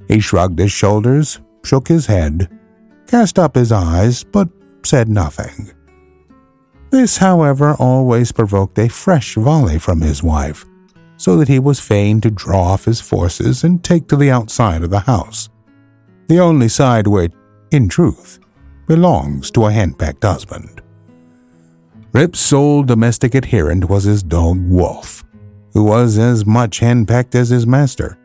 He 0.08 0.20
shrugged 0.20 0.58
his 0.58 0.72
shoulders, 0.72 1.40
shook 1.64 1.88
his 1.88 2.06
head, 2.06 2.48
cast 3.06 3.38
up 3.38 3.54
his 3.54 3.72
eyes, 3.72 4.24
but 4.24 4.48
said 4.84 5.08
nothing. 5.08 5.70
This, 6.90 7.16
however, 7.16 7.74
always 7.78 8.32
provoked 8.32 8.78
a 8.78 8.88
fresh 8.88 9.36
volley 9.36 9.78
from 9.78 10.00
his 10.00 10.22
wife, 10.22 10.64
so 11.16 11.36
that 11.36 11.48
he 11.48 11.58
was 11.58 11.80
fain 11.80 12.20
to 12.20 12.30
draw 12.30 12.72
off 12.72 12.84
his 12.84 13.00
forces 13.00 13.64
and 13.64 13.82
take 13.82 14.08
to 14.08 14.16
the 14.16 14.30
outside 14.30 14.82
of 14.82 14.90
the 14.90 15.00
house, 15.00 15.48
the 16.28 16.40
only 16.40 16.68
side 16.68 17.06
which, 17.06 17.32
in 17.70 17.88
truth, 17.88 18.40
belongs 18.86 19.50
to 19.52 19.64
a 19.64 19.72
henpecked 19.72 20.24
husband. 20.24 20.81
Rip's 22.12 22.40
sole 22.40 22.82
domestic 22.82 23.34
adherent 23.34 23.88
was 23.88 24.04
his 24.04 24.22
dog 24.22 24.58
Wolf, 24.68 25.24
who 25.72 25.82
was 25.82 26.18
as 26.18 26.44
much 26.44 26.78
henpecked 26.78 27.34
as 27.34 27.48
his 27.48 27.66
master, 27.66 28.18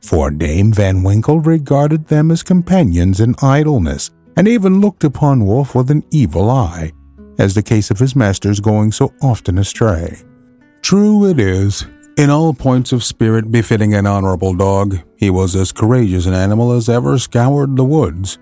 for 0.00 0.30
Dame 0.30 0.72
Van 0.72 1.02
Winkle 1.02 1.40
regarded 1.40 2.06
them 2.06 2.30
as 2.30 2.42
companions 2.42 3.20
in 3.20 3.34
idleness, 3.42 4.10
and 4.38 4.48
even 4.48 4.80
looked 4.80 5.04
upon 5.04 5.44
Wolf 5.44 5.74
with 5.74 5.90
an 5.90 6.02
evil 6.10 6.50
eye, 6.50 6.92
as 7.38 7.54
the 7.54 7.62
case 7.62 7.90
of 7.90 7.98
his 7.98 8.16
master's 8.16 8.60
going 8.60 8.90
so 8.90 9.12
often 9.20 9.58
astray. 9.58 10.16
True 10.80 11.26
it 11.26 11.38
is, 11.38 11.86
in 12.16 12.30
all 12.30 12.54
points 12.54 12.92
of 12.92 13.04
spirit 13.04 13.52
befitting 13.52 13.92
an 13.92 14.06
honorable 14.06 14.54
dog, 14.54 15.00
he 15.18 15.28
was 15.28 15.54
as 15.54 15.70
courageous 15.70 16.24
an 16.24 16.32
animal 16.32 16.72
as 16.72 16.88
ever 16.88 17.18
scoured 17.18 17.76
the 17.76 17.84
woods. 17.84 18.38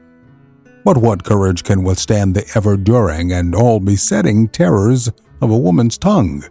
But 0.84 0.96
what 0.96 1.24
courage 1.24 1.62
can 1.64 1.84
withstand 1.84 2.34
the 2.34 2.50
ever 2.54 2.76
during 2.76 3.32
and 3.32 3.54
all 3.54 3.80
besetting 3.80 4.48
terrors 4.48 5.08
of 5.40 5.50
a 5.50 5.58
woman's 5.58 5.98
tongue? 5.98 6.44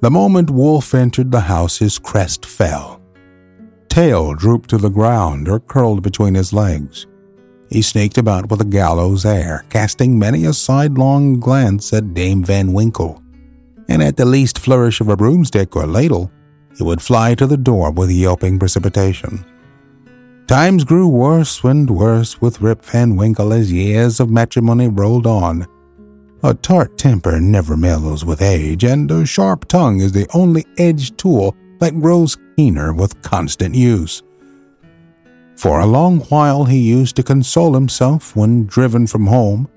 The 0.00 0.10
moment 0.10 0.50
Wolf 0.50 0.94
entered 0.94 1.30
the 1.30 1.40
house, 1.40 1.78
his 1.78 1.98
crest 1.98 2.46
fell. 2.46 3.02
Tail 3.88 4.34
drooped 4.34 4.70
to 4.70 4.78
the 4.78 4.88
ground 4.88 5.48
or 5.48 5.60
curled 5.60 6.02
between 6.02 6.34
his 6.34 6.52
legs. 6.52 7.06
He 7.68 7.82
sneaked 7.82 8.18
about 8.18 8.50
with 8.50 8.60
a 8.60 8.64
gallows 8.64 9.24
air, 9.24 9.64
casting 9.68 10.18
many 10.18 10.44
a 10.44 10.52
sidelong 10.52 11.40
glance 11.40 11.92
at 11.92 12.14
Dame 12.14 12.42
Van 12.42 12.72
Winkle 12.72 13.22
and 13.90 14.04
at 14.04 14.16
the 14.16 14.24
least 14.24 14.58
flourish 14.58 15.00
of 15.00 15.08
a 15.08 15.16
broomstick 15.16 15.74
or 15.74 15.86
ladle, 15.86 16.30
he 16.76 16.84
would 16.84 17.02
fly 17.02 17.34
to 17.34 17.46
the 17.46 17.56
door 17.56 17.90
with 17.90 18.08
yelping 18.08 18.56
precipitation. 18.58 19.44
Times 20.50 20.82
grew 20.82 21.06
worse 21.06 21.62
and 21.62 21.88
worse 21.88 22.40
with 22.40 22.60
Rip 22.60 22.84
Van 22.86 23.14
Winkle 23.14 23.52
as 23.52 23.70
years 23.70 24.18
of 24.18 24.30
matrimony 24.30 24.88
rolled 24.88 25.24
on. 25.24 25.64
A 26.42 26.54
tart 26.54 26.98
temper 26.98 27.38
never 27.38 27.76
mellows 27.76 28.24
with 28.24 28.42
age, 28.42 28.82
and 28.82 29.08
a 29.12 29.24
sharp 29.24 29.68
tongue 29.68 30.00
is 30.00 30.10
the 30.10 30.26
only 30.34 30.66
edged 30.76 31.16
tool 31.18 31.54
that 31.78 32.00
grows 32.00 32.36
keener 32.56 32.92
with 32.92 33.22
constant 33.22 33.76
use. 33.76 34.24
For 35.54 35.78
a 35.78 35.86
long 35.86 36.18
while 36.22 36.64
he 36.64 36.80
used 36.80 37.14
to 37.14 37.22
console 37.22 37.72
himself 37.72 38.34
when 38.34 38.66
driven 38.66 39.06
from 39.06 39.28
home 39.28 39.68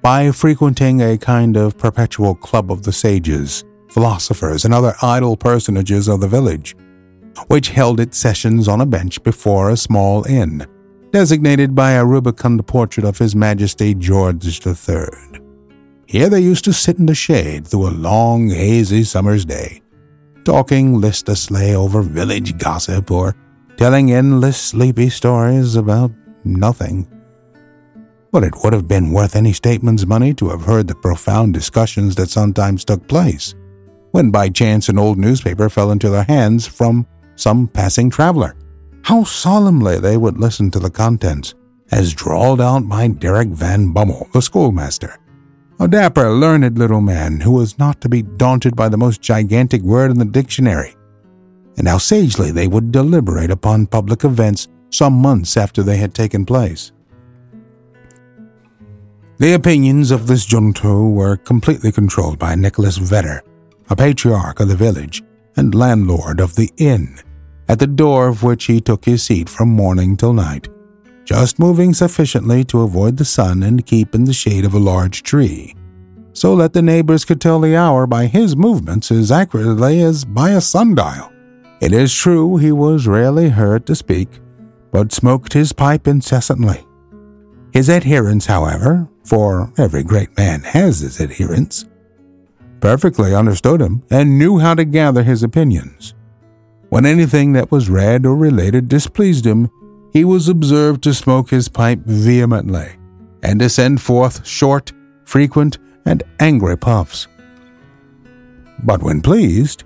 by 0.00 0.30
frequenting 0.30 1.02
a 1.02 1.18
kind 1.18 1.54
of 1.54 1.76
perpetual 1.76 2.34
club 2.34 2.72
of 2.72 2.82
the 2.82 2.92
sages, 2.92 3.62
philosophers, 3.90 4.64
and 4.64 4.72
other 4.72 4.94
idle 5.02 5.36
personages 5.36 6.08
of 6.08 6.22
the 6.22 6.28
village, 6.28 6.74
which 7.48 7.68
held 7.68 8.00
its 8.00 8.18
sessions 8.18 8.68
on 8.68 8.80
a 8.80 8.86
bench 8.86 9.22
before 9.22 9.70
a 9.70 9.76
small 9.76 10.24
inn, 10.24 10.66
designated 11.10 11.74
by 11.74 11.92
a 11.92 12.04
rubicund 12.04 12.66
portrait 12.66 13.04
of 13.04 13.18
His 13.18 13.34
Majesty 13.36 13.94
George 13.94 14.66
III. 14.66 15.40
Here 16.06 16.28
they 16.28 16.40
used 16.40 16.64
to 16.64 16.72
sit 16.72 16.98
in 16.98 17.06
the 17.06 17.14
shade 17.14 17.66
through 17.66 17.88
a 17.88 17.90
long, 17.90 18.50
hazy 18.50 19.04
summer's 19.04 19.44
day, 19.44 19.82
talking 20.44 21.00
listlessly 21.00 21.74
over 21.74 22.02
village 22.02 22.56
gossip 22.58 23.10
or 23.10 23.34
telling 23.76 24.12
endless 24.12 24.60
sleepy 24.60 25.08
stories 25.08 25.76
about 25.76 26.12
nothing 26.44 27.08
but 28.34 28.42
it 28.42 28.64
would 28.64 28.72
have 28.72 28.88
been 28.88 29.12
worth 29.12 29.36
any 29.36 29.52
stateman's 29.52 30.08
money 30.08 30.34
to 30.34 30.48
have 30.48 30.62
heard 30.62 30.88
the 30.88 30.94
profound 30.96 31.54
discussions 31.54 32.16
that 32.16 32.28
sometimes 32.28 32.84
took 32.84 33.06
place, 33.06 33.54
when 34.10 34.32
by 34.32 34.48
chance 34.48 34.88
an 34.88 34.98
old 34.98 35.16
newspaper 35.16 35.68
fell 35.70 35.92
into 35.92 36.10
their 36.10 36.24
hands 36.24 36.66
from 36.66 37.06
some 37.36 37.68
passing 37.68 38.10
traveler. 38.10 38.56
How 39.02 39.24
solemnly 39.24 39.98
they 39.98 40.16
would 40.16 40.38
listen 40.38 40.70
to 40.70 40.78
the 40.78 40.90
contents, 40.90 41.54
as 41.90 42.14
drawled 42.14 42.60
out 42.60 42.88
by 42.88 43.08
Derrick 43.08 43.48
Van 43.48 43.92
Bummel, 43.92 44.28
the 44.32 44.40
schoolmaster, 44.40 45.18
a 45.80 45.88
dapper, 45.88 46.30
learned 46.30 46.78
little 46.78 47.00
man 47.00 47.40
who 47.40 47.50
was 47.50 47.78
not 47.78 48.00
to 48.00 48.08
be 48.08 48.22
daunted 48.22 48.76
by 48.76 48.88
the 48.88 48.96
most 48.96 49.20
gigantic 49.20 49.82
word 49.82 50.10
in 50.10 50.18
the 50.18 50.24
dictionary, 50.24 50.94
and 51.76 51.88
how 51.88 51.98
sagely 51.98 52.50
they 52.50 52.68
would 52.68 52.92
deliberate 52.92 53.50
upon 53.50 53.86
public 53.86 54.24
events 54.24 54.68
some 54.90 55.12
months 55.12 55.56
after 55.56 55.82
they 55.82 55.96
had 55.96 56.14
taken 56.14 56.46
place. 56.46 56.92
The 59.38 59.54
opinions 59.54 60.12
of 60.12 60.28
this 60.28 60.46
junto 60.46 61.08
were 61.08 61.36
completely 61.36 61.90
controlled 61.90 62.38
by 62.38 62.54
Nicholas 62.54 62.96
Vedder, 62.96 63.42
a 63.90 63.96
patriarch 63.96 64.60
of 64.60 64.68
the 64.68 64.76
village 64.76 65.22
and 65.56 65.74
landlord 65.74 66.40
of 66.40 66.54
the 66.54 66.70
inn, 66.76 67.18
at 67.68 67.78
the 67.78 67.86
door 67.86 68.28
of 68.28 68.42
which 68.42 68.64
he 68.64 68.80
took 68.80 69.04
his 69.04 69.22
seat 69.22 69.48
from 69.48 69.68
morning 69.68 70.16
till 70.16 70.32
night, 70.32 70.68
just 71.24 71.58
moving 71.58 71.94
sufficiently 71.94 72.64
to 72.64 72.82
avoid 72.82 73.16
the 73.16 73.24
sun 73.24 73.62
and 73.62 73.86
keep 73.86 74.14
in 74.14 74.24
the 74.24 74.32
shade 74.32 74.64
of 74.64 74.74
a 74.74 74.78
large 74.78 75.22
tree, 75.22 75.74
so 76.32 76.56
that 76.56 76.72
the 76.72 76.82
neighbors 76.82 77.24
could 77.24 77.40
tell 77.40 77.60
the 77.60 77.76
hour 77.76 78.06
by 78.06 78.26
his 78.26 78.56
movements 78.56 79.10
as 79.10 79.30
accurately 79.30 80.00
as 80.00 80.24
by 80.24 80.50
a 80.50 80.60
sundial. 80.60 81.32
It 81.80 81.92
is 81.92 82.14
true 82.14 82.56
he 82.56 82.72
was 82.72 83.06
rarely 83.06 83.48
heard 83.48 83.86
to 83.86 83.94
speak, 83.94 84.28
but 84.90 85.12
smoked 85.12 85.52
his 85.52 85.72
pipe 85.72 86.06
incessantly. 86.06 86.86
His 87.72 87.90
adherents, 87.90 88.46
however, 88.46 89.08
for 89.24 89.72
every 89.76 90.04
great 90.04 90.36
man 90.36 90.60
has 90.62 91.00
his 91.00 91.20
adherents, 91.20 91.86
perfectly 92.84 93.34
understood 93.34 93.80
him 93.80 94.02
and 94.10 94.38
knew 94.38 94.58
how 94.58 94.74
to 94.74 94.84
gather 94.84 95.22
his 95.22 95.42
opinions. 95.42 96.12
When 96.90 97.06
anything 97.06 97.54
that 97.54 97.70
was 97.70 97.88
read 97.88 98.26
or 98.26 98.36
related 98.36 98.90
displeased 98.90 99.46
him, 99.46 99.70
he 100.12 100.22
was 100.22 100.50
observed 100.50 101.02
to 101.04 101.14
smoke 101.14 101.48
his 101.48 101.66
pipe 101.66 102.00
vehemently 102.00 102.90
and 103.42 103.58
to 103.60 103.70
send 103.70 104.02
forth 104.02 104.46
short, 104.46 104.92
frequent, 105.24 105.78
and 106.04 106.24
angry 106.40 106.76
puffs. 106.76 107.26
But 108.82 109.02
when 109.02 109.22
pleased, 109.22 109.84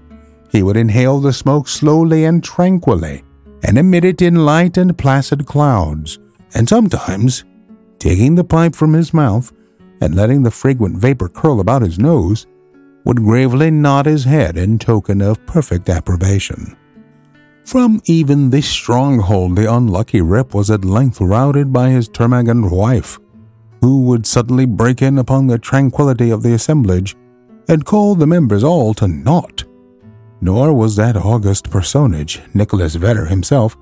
he 0.51 0.65
would 0.65 0.77
inhale 0.77 1.21
the 1.21 1.33
smoke 1.33 1.69
slowly 1.69 2.25
and 2.25 2.43
tranquilly 2.43 3.23
and 3.63 3.79
emit 3.79 4.05
it 4.05 4.23
in 4.23 4.45
light 4.45 4.77
and 4.77 4.99
placid 4.99 5.47
clouds, 5.47 6.19
and 6.57 6.69
sometimes 6.69 7.45
taking 8.01 8.35
the 8.35 8.43
pipe 8.43 8.75
from 8.75 8.93
his 8.93 9.15
mouth 9.15 9.53
and 10.01 10.17
letting 10.17 10.43
the 10.43 10.51
fragrant 10.51 10.97
vapor 10.97 11.29
curl 11.29 11.61
about 11.61 11.83
his 11.83 12.01
nose, 12.01 12.49
would 13.09 13.25
gravely 13.25 13.71
nod 13.71 14.05
his 14.05 14.25
head 14.25 14.59
in 14.59 14.79
token 14.79 15.23
of 15.23 15.47
perfect 15.47 15.89
approbation. 15.89 16.77
From 17.65 18.03
even 18.05 18.51
this 18.51 18.69
stronghold, 18.69 19.57
the 19.57 19.73
unlucky 19.73 20.21
Rip 20.21 20.53
was 20.53 20.71
at 20.71 20.85
length 20.85 21.19
routed 21.19 21.73
by 21.73 21.89
his 21.89 22.07
termagant 22.07 22.71
wife, 22.71 23.19
who 23.81 24.03
would 24.03 24.27
suddenly 24.27 24.67
break 24.67 25.01
in 25.01 25.17
upon 25.17 25.47
the 25.47 25.59
tranquillity 25.59 26.29
of 26.29 26.43
the 26.43 26.53
assemblage 26.53 27.17
and 27.67 27.87
call 27.87 28.15
the 28.15 28.27
members 28.27 28.63
all 28.63 28.93
to 28.93 29.09
naught. 29.09 29.65
Nor 30.43 30.75
was 30.75 30.95
that 30.97 31.17
august 31.17 31.71
personage, 31.71 32.43
Nicholas 32.53 32.95
Vedder 32.95 33.25
himself, 33.25 33.75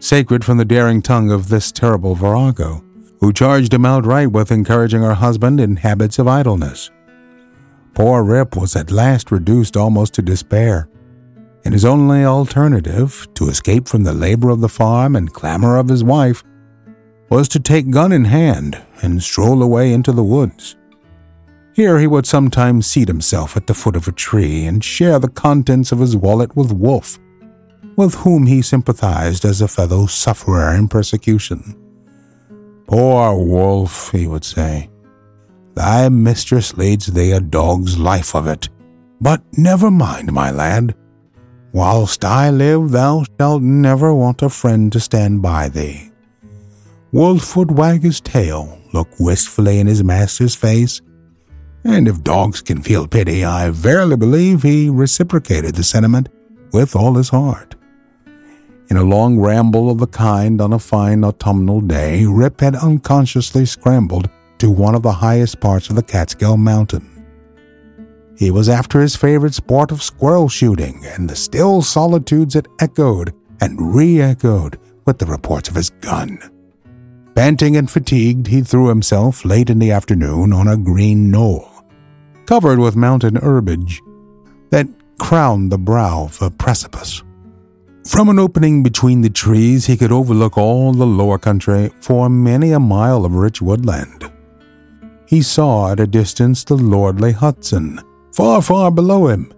sacred 0.00 0.44
from 0.44 0.58
the 0.58 0.64
daring 0.64 1.00
tongue 1.00 1.30
of 1.30 1.48
this 1.48 1.70
terrible 1.70 2.16
virago 2.16 2.82
who 3.20 3.32
charged 3.32 3.72
him 3.72 3.86
outright 3.86 4.32
with 4.32 4.50
encouraging 4.50 5.02
her 5.02 5.14
husband 5.14 5.60
in 5.60 5.76
habits 5.76 6.18
of 6.18 6.26
idleness. 6.26 6.90
Poor 7.94 8.24
Rip 8.24 8.56
was 8.56 8.74
at 8.74 8.90
last 8.90 9.30
reduced 9.30 9.76
almost 9.76 10.14
to 10.14 10.22
despair, 10.22 10.88
and 11.64 11.72
his 11.72 11.84
only 11.84 12.24
alternative 12.24 13.26
to 13.34 13.48
escape 13.48 13.88
from 13.88 14.02
the 14.02 14.12
labor 14.12 14.50
of 14.50 14.60
the 14.60 14.68
farm 14.68 15.14
and 15.14 15.32
clamor 15.32 15.76
of 15.76 15.88
his 15.88 16.02
wife 16.02 16.42
was 17.30 17.48
to 17.48 17.60
take 17.60 17.90
gun 17.90 18.12
in 18.12 18.24
hand 18.24 18.82
and 19.02 19.22
stroll 19.22 19.62
away 19.62 19.92
into 19.92 20.12
the 20.12 20.24
woods. 20.24 20.76
Here 21.74 21.98
he 21.98 22.06
would 22.06 22.26
sometimes 22.26 22.86
seat 22.86 23.08
himself 23.08 23.56
at 23.56 23.66
the 23.66 23.74
foot 23.74 23.96
of 23.96 24.06
a 24.06 24.12
tree 24.12 24.66
and 24.66 24.82
share 24.84 25.18
the 25.18 25.28
contents 25.28 25.90
of 25.90 25.98
his 25.98 26.16
wallet 26.16 26.54
with 26.54 26.72
Wolf, 26.72 27.18
with 27.96 28.14
whom 28.14 28.46
he 28.46 28.62
sympathized 28.62 29.44
as 29.44 29.60
a 29.60 29.68
fellow 29.68 30.06
sufferer 30.06 30.74
in 30.74 30.88
persecution. 30.88 31.80
Poor 32.86 33.34
wolf, 33.34 34.12
he 34.12 34.26
would 34.26 34.44
say, 34.44 34.90
thy 35.74 36.08
mistress 36.08 36.76
leads 36.76 37.06
thee 37.06 37.32
a 37.32 37.40
dog's 37.40 37.98
life 37.98 38.34
of 38.34 38.46
it. 38.46 38.68
But 39.20 39.42
never 39.56 39.90
mind, 39.90 40.32
my 40.32 40.50
lad. 40.50 40.94
Whilst 41.72 42.24
I 42.24 42.50
live, 42.50 42.90
thou 42.90 43.24
shalt 43.38 43.62
never 43.62 44.14
want 44.14 44.42
a 44.42 44.48
friend 44.48 44.92
to 44.92 45.00
stand 45.00 45.42
by 45.42 45.68
thee. 45.68 46.10
Wolf 47.12 47.56
would 47.56 47.76
wag 47.76 48.02
his 48.02 48.20
tail, 48.20 48.80
look 48.92 49.08
wistfully 49.18 49.78
in 49.80 49.86
his 49.86 50.02
master's 50.02 50.54
face, 50.54 51.00
and 51.84 52.08
if 52.08 52.24
dogs 52.24 52.62
can 52.62 52.82
feel 52.82 53.06
pity, 53.06 53.44
I 53.44 53.70
verily 53.70 54.16
believe 54.16 54.62
he 54.62 54.88
reciprocated 54.88 55.74
the 55.74 55.84
sentiment 55.84 56.28
with 56.72 56.96
all 56.96 57.14
his 57.14 57.28
heart. 57.28 57.74
In 58.90 58.96
a 58.96 59.02
long 59.02 59.38
ramble 59.38 59.90
of 59.90 59.98
the 59.98 60.06
kind 60.06 60.60
on 60.60 60.72
a 60.72 60.78
fine 60.78 61.24
autumnal 61.24 61.80
day, 61.80 62.24
Rip 62.26 62.60
had 62.60 62.74
unconsciously 62.74 63.66
scrambled 63.66 64.30
to 64.58 64.70
one 64.70 64.94
of 64.94 65.02
the 65.02 65.12
highest 65.12 65.60
parts 65.60 65.88
of 65.88 65.96
the 65.96 66.02
Catskill 66.02 66.56
Mountain. 66.56 67.10
He 68.36 68.50
was 68.50 68.68
after 68.68 69.00
his 69.00 69.16
favorite 69.16 69.54
sport 69.54 69.92
of 69.92 70.02
squirrel 70.02 70.48
shooting, 70.48 71.04
and 71.06 71.28
the 71.28 71.36
still 71.36 71.82
solitudes 71.82 72.54
had 72.54 72.68
echoed 72.80 73.32
and 73.60 73.94
re 73.94 74.20
echoed 74.20 74.78
with 75.04 75.18
the 75.18 75.26
reports 75.26 75.68
of 75.68 75.76
his 75.76 75.90
gun. 75.90 76.38
Panting 77.34 77.76
and 77.76 77.90
fatigued, 77.90 78.46
he 78.46 78.60
threw 78.60 78.88
himself 78.88 79.44
late 79.44 79.70
in 79.70 79.78
the 79.78 79.90
afternoon 79.90 80.52
on 80.52 80.68
a 80.68 80.76
green 80.76 81.30
knoll, 81.30 81.68
covered 82.46 82.78
with 82.78 82.96
mountain 82.96 83.36
herbage, 83.36 84.00
that 84.70 84.86
crowned 85.18 85.70
the 85.70 85.78
brow 85.78 86.24
of 86.24 86.42
a 86.42 86.50
precipice. 86.50 87.22
From 88.06 88.28
an 88.28 88.38
opening 88.38 88.82
between 88.82 89.22
the 89.22 89.30
trees, 89.30 89.86
he 89.86 89.96
could 89.96 90.12
overlook 90.12 90.58
all 90.58 90.92
the 90.92 91.06
lower 91.06 91.38
country 91.38 91.90
for 92.00 92.28
many 92.28 92.72
a 92.72 92.80
mile 92.80 93.24
of 93.24 93.34
rich 93.34 93.62
woodland. 93.62 94.30
He 95.34 95.42
saw 95.42 95.90
at 95.90 95.98
a 95.98 96.06
distance 96.06 96.62
the 96.62 96.76
lordly 96.76 97.32
Hudson, 97.32 98.00
far, 98.32 98.62
far 98.62 98.92
below 98.92 99.26
him, 99.26 99.52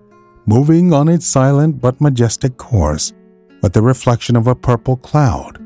moving 0.46 0.94
on 0.94 1.06
its 1.06 1.26
silent 1.26 1.82
but 1.82 2.00
majestic 2.00 2.56
course, 2.56 3.12
with 3.60 3.74
the 3.74 3.82
reflection 3.82 4.36
of 4.36 4.46
a 4.46 4.54
purple 4.54 4.96
cloud, 4.96 5.58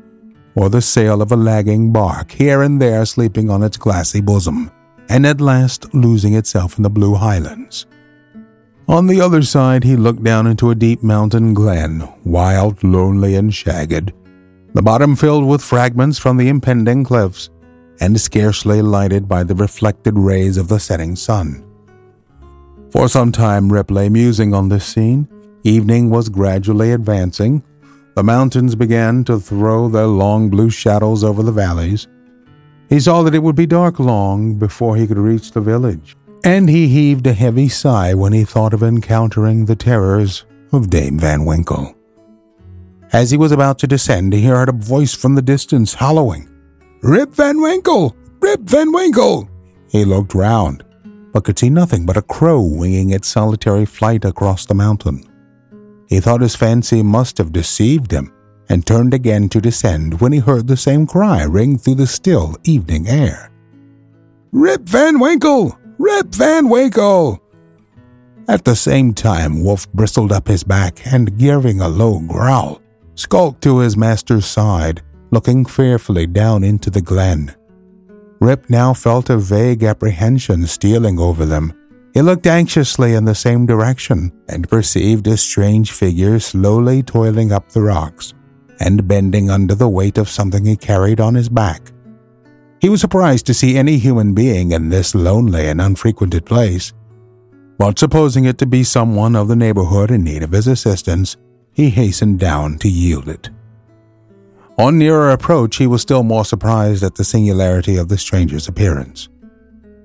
or 0.53 0.67
the 0.67 0.81
sail 0.81 1.21
of 1.21 1.31
a 1.31 1.37
lagging 1.37 1.93
bark 1.93 2.29
here 2.29 2.61
and 2.61 2.81
there 2.81 3.05
sleeping 3.05 3.49
on 3.49 3.63
its 3.63 3.77
glassy 3.77 4.19
bosom, 4.19 4.69
and 5.07 5.25
at 5.25 5.39
last 5.39 5.93
losing 5.93 6.33
itself 6.33 6.75
in 6.75 6.83
the 6.83 6.89
blue 6.89 7.15
highlands. 7.15 7.85
On 8.89 9.07
the 9.07 9.21
other 9.21 9.43
side, 9.43 9.85
he 9.85 9.95
looked 9.95 10.25
down 10.25 10.45
into 10.45 10.71
a 10.71 10.75
deep 10.75 11.01
mountain 11.01 11.53
glen, 11.53 12.05
wild, 12.25 12.83
lonely, 12.83 13.35
and 13.35 13.53
shagged, 13.53 14.11
the 14.73 14.81
bottom 14.81 15.15
filled 15.15 15.47
with 15.47 15.61
fragments 15.61 16.19
from 16.19 16.35
the 16.35 16.49
impending 16.49 17.05
cliffs, 17.05 17.49
and 18.01 18.19
scarcely 18.19 18.81
lighted 18.81 19.29
by 19.29 19.43
the 19.43 19.55
reflected 19.55 20.17
rays 20.17 20.57
of 20.57 20.67
the 20.67 20.79
setting 20.79 21.15
sun. 21.15 21.63
For 22.91 23.07
some 23.07 23.31
time 23.31 23.71
Rip 23.71 23.89
lay 23.89 24.09
musing 24.09 24.53
on 24.53 24.67
this 24.67 24.85
scene. 24.85 25.29
Evening 25.63 26.09
was 26.09 26.27
gradually 26.27 26.91
advancing. 26.91 27.63
The 28.15 28.23
mountains 28.23 28.75
began 28.75 29.23
to 29.23 29.39
throw 29.39 29.87
their 29.87 30.07
long 30.07 30.49
blue 30.49 30.69
shadows 30.69 31.23
over 31.23 31.43
the 31.43 31.53
valleys. 31.53 32.07
He 32.89 32.99
saw 32.99 33.23
that 33.23 33.35
it 33.35 33.43
would 33.43 33.55
be 33.55 33.65
dark 33.65 33.99
long 33.99 34.55
before 34.55 34.97
he 34.97 35.07
could 35.07 35.17
reach 35.17 35.51
the 35.51 35.61
village 35.61 36.17
and 36.43 36.69
he 36.69 36.87
heaved 36.87 37.27
a 37.27 37.33
heavy 37.33 37.69
sigh 37.69 38.13
when 38.13 38.33
he 38.33 38.43
thought 38.43 38.73
of 38.73 38.83
encountering 38.83 39.65
the 39.65 39.75
terrors 39.75 40.45
of 40.71 40.89
Dame 40.89 41.19
Van 41.19 41.45
Winkle. 41.45 41.95
As 43.13 43.29
he 43.31 43.37
was 43.37 43.51
about 43.51 43.77
to 43.79 43.87
descend, 43.87 44.33
he 44.33 44.45
heard 44.45 44.69
a 44.69 44.73
voice 44.73 45.13
from 45.13 45.35
the 45.35 45.41
distance 45.41 45.93
hollowing, 45.93 46.49
Rip 47.03 47.33
Van 47.33 47.59
Winkle! 47.59 48.15
Rip 48.41 48.61
Van 48.61 48.91
Winkle! 48.91 49.49
He 49.89 50.05
looked 50.05 50.35
round, 50.35 50.83
but 51.33 51.43
could 51.43 51.57
see 51.57 51.69
nothing 51.69 52.05
but 52.05 52.15
a 52.15 52.21
crow 52.21 52.61
winging 52.61 53.09
its 53.09 53.27
solitary 53.27 53.87
flight 53.87 54.23
across 54.23 54.67
the 54.67 54.75
mountain. 54.75 55.25
He 56.07 56.19
thought 56.19 56.41
his 56.41 56.55
fancy 56.55 57.01
must 57.01 57.39
have 57.39 57.51
deceived 57.51 58.11
him, 58.11 58.31
and 58.69 58.85
turned 58.85 59.15
again 59.15 59.49
to 59.49 59.59
descend 59.59 60.21
when 60.21 60.31
he 60.31 60.37
heard 60.37 60.67
the 60.67 60.77
same 60.77 61.07
cry 61.07 61.41
ring 61.41 61.79
through 61.79 61.95
the 61.95 62.05
still 62.05 62.55
evening 62.65 63.07
air. 63.07 63.51
Rip 64.51 64.83
Van 64.83 65.19
Winkle! 65.19 65.75
Rip 65.97 66.27
Van 66.27 66.69
Winkle! 66.69 67.41
At 68.47 68.63
the 68.63 68.75
same 68.75 69.15
time, 69.15 69.63
Wolf 69.63 69.91
bristled 69.91 70.31
up 70.31 70.47
his 70.47 70.63
back 70.63 71.01
and, 71.07 71.35
giving 71.35 71.81
a 71.81 71.87
low 71.87 72.19
growl, 72.19 72.79
skulked 73.15 73.63
to 73.63 73.79
his 73.79 73.97
master's 73.97 74.45
side, 74.45 75.01
looking 75.31 75.65
fearfully 75.65 76.27
down 76.27 76.63
into 76.63 76.89
the 76.89 77.01
glen. 77.01 77.55
Rip 78.39 78.69
now 78.69 78.93
felt 78.93 79.29
a 79.29 79.37
vague 79.37 79.83
apprehension 79.83 80.67
stealing 80.67 81.19
over 81.19 81.45
them. 81.45 81.73
He 82.13 82.21
looked 82.21 82.47
anxiously 82.47 83.13
in 83.13 83.23
the 83.23 83.35
same 83.35 83.65
direction 83.65 84.31
and 84.49 84.69
perceived 84.69 85.27
a 85.27 85.37
strange 85.37 85.91
figure 85.91 86.39
slowly 86.39 87.03
toiling 87.03 87.51
up 87.51 87.69
the 87.69 87.81
rocks 87.81 88.33
and 88.79 89.07
bending 89.07 89.49
under 89.49 89.75
the 89.75 89.87
weight 89.87 90.17
of 90.17 90.27
something 90.27 90.65
he 90.65 90.75
carried 90.75 91.21
on 91.21 91.35
his 91.35 91.49
back. 91.49 91.91
He 92.81 92.89
was 92.89 92.99
surprised 92.99 93.45
to 93.45 93.53
see 93.53 93.77
any 93.77 93.97
human 93.97 94.33
being 94.33 94.71
in 94.71 94.89
this 94.89 95.13
lonely 95.13 95.67
and 95.67 95.79
unfrequented 95.79 96.45
place. 96.45 96.93
But 97.77 97.99
supposing 97.99 98.45
it 98.45 98.57
to 98.57 98.65
be 98.65 98.83
someone 98.83 99.35
of 99.35 99.47
the 99.47 99.55
neighborhood 99.55 100.09
in 100.09 100.23
need 100.23 100.41
of 100.41 100.51
his 100.51 100.67
assistance, 100.67 101.37
he 101.73 101.91
hastened 101.91 102.39
down 102.39 102.79
to 102.79 102.89
yield 102.89 103.29
it. 103.29 103.49
On 104.81 104.97
nearer 104.97 105.29
approach, 105.29 105.77
he 105.77 105.85
was 105.85 106.01
still 106.01 106.23
more 106.23 106.43
surprised 106.43 107.03
at 107.03 107.13
the 107.13 107.23
singularity 107.23 107.97
of 107.97 108.07
the 108.07 108.17
stranger's 108.17 108.67
appearance. 108.67 109.29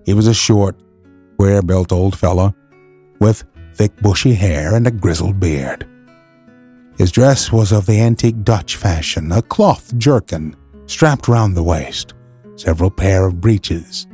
He 0.05 0.13
was 0.13 0.27
a 0.27 0.35
short, 0.35 0.77
square 1.33 1.63
built 1.63 1.93
old 1.93 2.19
fellow, 2.19 2.55
with 3.19 3.45
thick 3.73 3.97
bushy 4.03 4.35
hair 4.35 4.75
and 4.75 4.87
a 4.87 4.91
grizzled 4.91 5.41
beard. 5.41 5.89
His 6.99 7.11
dress 7.11 7.51
was 7.51 7.73
of 7.73 7.87
the 7.87 7.99
antique 7.99 8.45
Dutch 8.45 8.77
fashion, 8.77 9.33
a 9.33 9.41
cloth 9.41 9.97
jerkin 9.97 10.55
strapped 10.85 11.27
round 11.27 11.57
the 11.57 11.63
waist, 11.63 12.13
several 12.57 12.91
pair 12.91 13.25
of 13.25 13.41
breeches. 13.41 14.07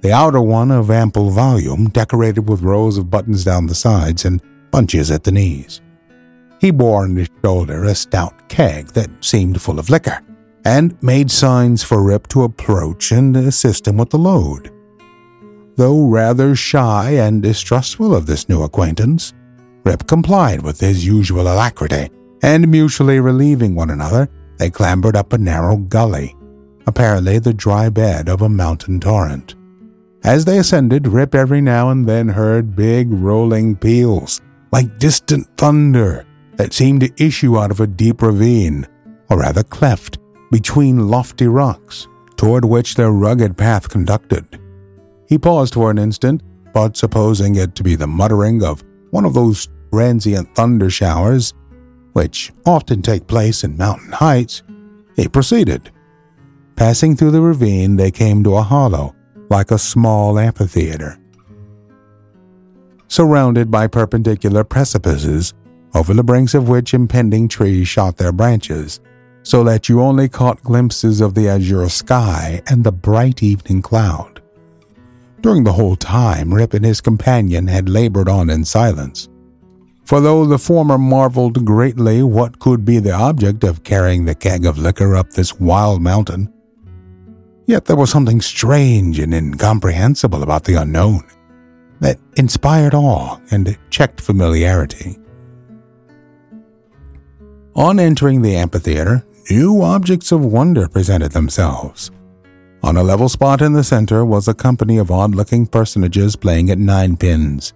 The 0.00 0.12
outer 0.12 0.40
one 0.40 0.70
of 0.70 0.90
ample 0.90 1.28
volume, 1.28 1.90
decorated 1.90 2.48
with 2.48 2.62
rows 2.62 2.96
of 2.96 3.10
buttons 3.10 3.44
down 3.44 3.66
the 3.66 3.74
sides 3.74 4.24
and 4.24 4.40
bunches 4.70 5.10
at 5.10 5.24
the 5.24 5.32
knees. 5.32 5.82
He 6.60 6.70
bore 6.70 7.04
on 7.04 7.16
his 7.16 7.28
shoulder 7.42 7.84
a 7.84 7.94
stout 7.94 8.48
keg 8.48 8.88
that 8.88 9.24
seemed 9.24 9.60
full 9.60 9.78
of 9.78 9.90
liquor, 9.90 10.20
and 10.64 11.00
made 11.02 11.30
signs 11.30 11.82
for 11.82 12.02
Rip 12.02 12.28
to 12.28 12.42
approach 12.42 13.12
and 13.12 13.36
assist 13.36 13.88
him 13.88 13.96
with 13.96 14.10
the 14.10 14.18
load. 14.18 14.70
Though 15.76 16.06
rather 16.06 16.54
shy 16.54 17.12
and 17.12 17.42
distrustful 17.42 18.14
of 18.14 18.26
this 18.26 18.48
new 18.48 18.62
acquaintance, 18.62 19.32
Rip 19.84 20.06
complied 20.06 20.60
with 20.60 20.78
his 20.78 21.06
usual 21.06 21.42
alacrity, 21.42 22.10
and 22.42 22.68
mutually 22.68 23.20
relieving 23.20 23.74
one 23.74 23.90
another, 23.90 24.28
they 24.58 24.68
clambered 24.68 25.16
up 25.16 25.32
a 25.32 25.38
narrow 25.38 25.76
gully 25.76 26.36
apparently 26.90 27.38
the 27.38 27.54
dry 27.54 27.88
bed 27.88 28.28
of 28.28 28.42
a 28.42 28.48
mountain 28.48 28.98
torrent. 29.00 29.54
As 30.24 30.44
they 30.44 30.58
ascended, 30.58 31.06
Rip 31.06 31.34
every 31.34 31.60
now 31.60 31.90
and 31.90 32.04
then 32.06 32.28
heard 32.28 32.76
big 32.76 33.10
rolling 33.10 33.76
peals, 33.76 34.40
like 34.72 34.98
distant 34.98 35.46
thunder, 35.56 36.26
that 36.60 36.74
seemed 36.74 37.00
to 37.00 37.10
issue 37.16 37.58
out 37.58 37.70
of 37.70 37.80
a 37.80 37.86
deep 37.86 38.20
ravine, 38.20 38.86
or 39.30 39.38
rather 39.38 39.62
cleft, 39.62 40.18
between 40.50 41.08
lofty 41.08 41.46
rocks, 41.46 42.06
toward 42.36 42.66
which 42.66 42.96
their 42.96 43.12
rugged 43.12 43.56
path 43.56 43.88
conducted. 43.88 44.60
He 45.26 45.38
paused 45.38 45.72
for 45.72 45.90
an 45.90 45.96
instant, 45.96 46.42
but 46.74 46.98
supposing 46.98 47.54
it 47.54 47.74
to 47.76 47.82
be 47.82 47.94
the 47.94 48.06
muttering 48.06 48.62
of 48.62 48.84
one 49.10 49.24
of 49.24 49.32
those 49.32 49.70
transient 49.90 50.54
thunder 50.54 50.90
showers, 50.90 51.54
which 52.12 52.52
often 52.66 53.00
take 53.00 53.26
place 53.26 53.64
in 53.64 53.78
mountain 53.78 54.12
heights, 54.12 54.62
he 55.16 55.28
proceeded. 55.28 55.90
Passing 56.76 57.16
through 57.16 57.30
the 57.30 57.40
ravine, 57.40 57.96
they 57.96 58.10
came 58.10 58.44
to 58.44 58.56
a 58.56 58.62
hollow, 58.62 59.16
like 59.48 59.70
a 59.70 59.78
small 59.78 60.38
amphitheater. 60.38 61.16
Surrounded 63.08 63.70
by 63.70 63.86
perpendicular 63.86 64.62
precipices, 64.62 65.54
over 65.94 66.14
the 66.14 66.24
brinks 66.24 66.54
of 66.54 66.68
which 66.68 66.94
impending 66.94 67.48
trees 67.48 67.88
shot 67.88 68.16
their 68.16 68.32
branches, 68.32 69.00
so 69.42 69.64
that 69.64 69.88
you 69.88 70.00
only 70.00 70.28
caught 70.28 70.62
glimpses 70.62 71.20
of 71.20 71.34
the 71.34 71.48
azure 71.48 71.88
sky 71.88 72.62
and 72.66 72.84
the 72.84 72.92
bright 72.92 73.42
evening 73.42 73.82
cloud. 73.82 74.42
During 75.40 75.64
the 75.64 75.72
whole 75.72 75.96
time, 75.96 76.52
Rip 76.52 76.74
and 76.74 76.84
his 76.84 77.00
companion 77.00 77.66
had 77.66 77.88
labored 77.88 78.28
on 78.28 78.50
in 78.50 78.64
silence. 78.64 79.28
For 80.04 80.20
though 80.20 80.44
the 80.44 80.58
former 80.58 80.98
marveled 80.98 81.64
greatly 81.64 82.22
what 82.22 82.58
could 82.58 82.84
be 82.84 82.98
the 82.98 83.12
object 83.12 83.64
of 83.64 83.84
carrying 83.84 84.24
the 84.24 84.34
keg 84.34 84.66
of 84.66 84.78
liquor 84.78 85.16
up 85.16 85.30
this 85.30 85.58
wild 85.58 86.02
mountain, 86.02 86.52
Yet 87.70 87.84
there 87.84 87.94
was 87.94 88.10
something 88.10 88.40
strange 88.40 89.20
and 89.20 89.32
incomprehensible 89.32 90.42
about 90.42 90.64
the 90.64 90.74
unknown 90.74 91.22
that 92.00 92.18
inspired 92.36 92.94
awe 92.94 93.38
and 93.52 93.78
checked 93.90 94.20
familiarity. 94.20 95.19
On 97.76 98.00
entering 98.00 98.42
the 98.42 98.56
amphitheater, 98.56 99.24
new 99.48 99.82
objects 99.82 100.32
of 100.32 100.44
wonder 100.44 100.88
presented 100.88 101.32
themselves. 101.32 102.10
On 102.82 102.96
a 102.96 103.02
level 103.02 103.28
spot 103.28 103.62
in 103.62 103.72
the 103.72 103.84
center 103.84 104.24
was 104.24 104.48
a 104.48 104.54
company 104.54 104.98
of 104.98 105.10
odd 105.10 105.34
looking 105.34 105.66
personages 105.66 106.34
playing 106.34 106.70
at 106.70 106.78
nine 106.78 107.16
pins. 107.16 107.72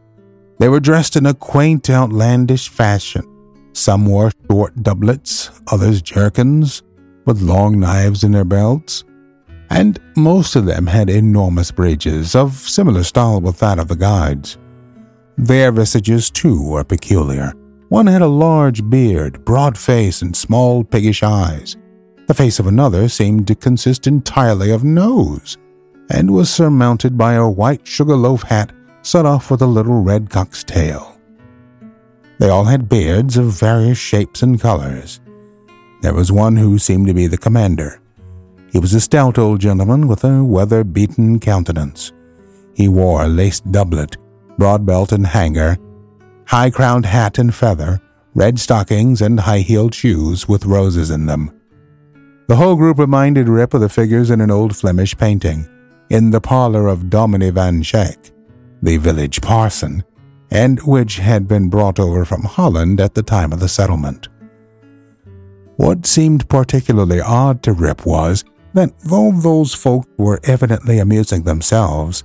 They 0.58 0.68
were 0.68 0.80
dressed 0.80 1.16
in 1.16 1.26
a 1.26 1.34
quaint, 1.34 1.90
outlandish 1.90 2.68
fashion. 2.68 3.24
Some 3.72 4.06
wore 4.06 4.32
short 4.50 4.82
doublets, 4.82 5.50
others 5.70 6.00
jerkins, 6.00 6.82
with 7.26 7.42
long 7.42 7.78
knives 7.78 8.24
in 8.24 8.32
their 8.32 8.44
belts, 8.44 9.04
and 9.70 10.00
most 10.16 10.56
of 10.56 10.64
them 10.64 10.86
had 10.86 11.10
enormous 11.10 11.70
breeches 11.70 12.34
of 12.34 12.54
similar 12.54 13.02
style 13.02 13.40
with 13.40 13.58
that 13.58 13.78
of 13.78 13.88
the 13.88 13.96
guides. 13.96 14.58
Their 15.36 15.72
visages, 15.72 16.30
too, 16.30 16.62
were 16.62 16.84
peculiar. 16.84 17.52
One 17.88 18.06
had 18.06 18.22
a 18.22 18.26
large 18.26 18.88
beard, 18.88 19.44
broad 19.44 19.76
face, 19.76 20.22
and 20.22 20.34
small 20.34 20.84
piggish 20.84 21.22
eyes. 21.22 21.76
The 22.26 22.34
face 22.34 22.58
of 22.58 22.66
another 22.66 23.08
seemed 23.08 23.46
to 23.48 23.54
consist 23.54 24.06
entirely 24.06 24.70
of 24.70 24.84
nose, 24.84 25.58
and 26.10 26.32
was 26.32 26.50
surmounted 26.50 27.18
by 27.18 27.34
a 27.34 27.48
white 27.48 27.86
sugar 27.86 28.16
loaf 28.16 28.42
hat 28.42 28.72
set 29.02 29.26
off 29.26 29.50
with 29.50 29.60
a 29.62 29.66
little 29.66 30.00
red 30.00 30.30
cock's 30.30 30.64
tail. 30.64 31.18
They 32.38 32.48
all 32.48 32.64
had 32.64 32.88
beards 32.88 33.36
of 33.36 33.46
various 33.46 33.98
shapes 33.98 34.42
and 34.42 34.60
colors. 34.60 35.20
There 36.00 36.14
was 36.14 36.32
one 36.32 36.56
who 36.56 36.78
seemed 36.78 37.06
to 37.06 37.14
be 37.14 37.26
the 37.26 37.38
commander. 37.38 38.00
He 38.72 38.78
was 38.78 38.92
a 38.94 39.00
stout 39.00 39.38
old 39.38 39.60
gentleman 39.60 40.08
with 40.08 40.24
a 40.24 40.42
weather 40.42 40.82
beaten 40.82 41.38
countenance. 41.38 42.12
He 42.74 42.88
wore 42.88 43.22
a 43.22 43.28
laced 43.28 43.70
doublet, 43.70 44.16
broad 44.58 44.84
belt 44.84 45.12
and 45.12 45.26
hanger, 45.26 45.76
high 46.46 46.70
crowned 46.70 47.06
hat 47.06 47.38
and 47.38 47.54
feather, 47.54 48.00
red 48.34 48.58
stockings, 48.58 49.22
and 49.22 49.40
high 49.40 49.60
heeled 49.60 49.94
shoes 49.94 50.48
with 50.48 50.66
roses 50.66 51.10
in 51.10 51.26
them. 51.26 51.50
The 52.46 52.56
whole 52.56 52.76
group 52.76 52.98
reminded 52.98 53.48
Rip 53.48 53.72
of 53.72 53.80
the 53.80 53.88
figures 53.88 54.30
in 54.30 54.40
an 54.40 54.50
old 54.50 54.76
Flemish 54.76 55.16
painting, 55.16 55.66
in 56.10 56.30
the 56.30 56.40
parlor 56.40 56.88
of 56.88 57.08
Dominie 57.08 57.50
Van 57.50 57.82
Schaick, 57.82 58.32
the 58.82 58.98
village 58.98 59.40
parson, 59.40 60.04
and 60.50 60.78
which 60.82 61.16
had 61.16 61.48
been 61.48 61.70
brought 61.70 61.98
over 61.98 62.24
from 62.24 62.42
Holland 62.42 63.00
at 63.00 63.14
the 63.14 63.22
time 63.22 63.52
of 63.52 63.60
the 63.60 63.68
settlement. 63.68 64.28
What 65.76 66.04
seemed 66.04 66.48
particularly 66.48 67.20
odd 67.20 67.62
to 67.62 67.72
Rip 67.72 68.04
was 68.04 68.44
that 68.74 68.92
though 69.00 69.32
those 69.32 69.72
folk 69.72 70.06
were 70.18 70.40
evidently 70.44 70.98
amusing 70.98 71.44
themselves, 71.44 72.24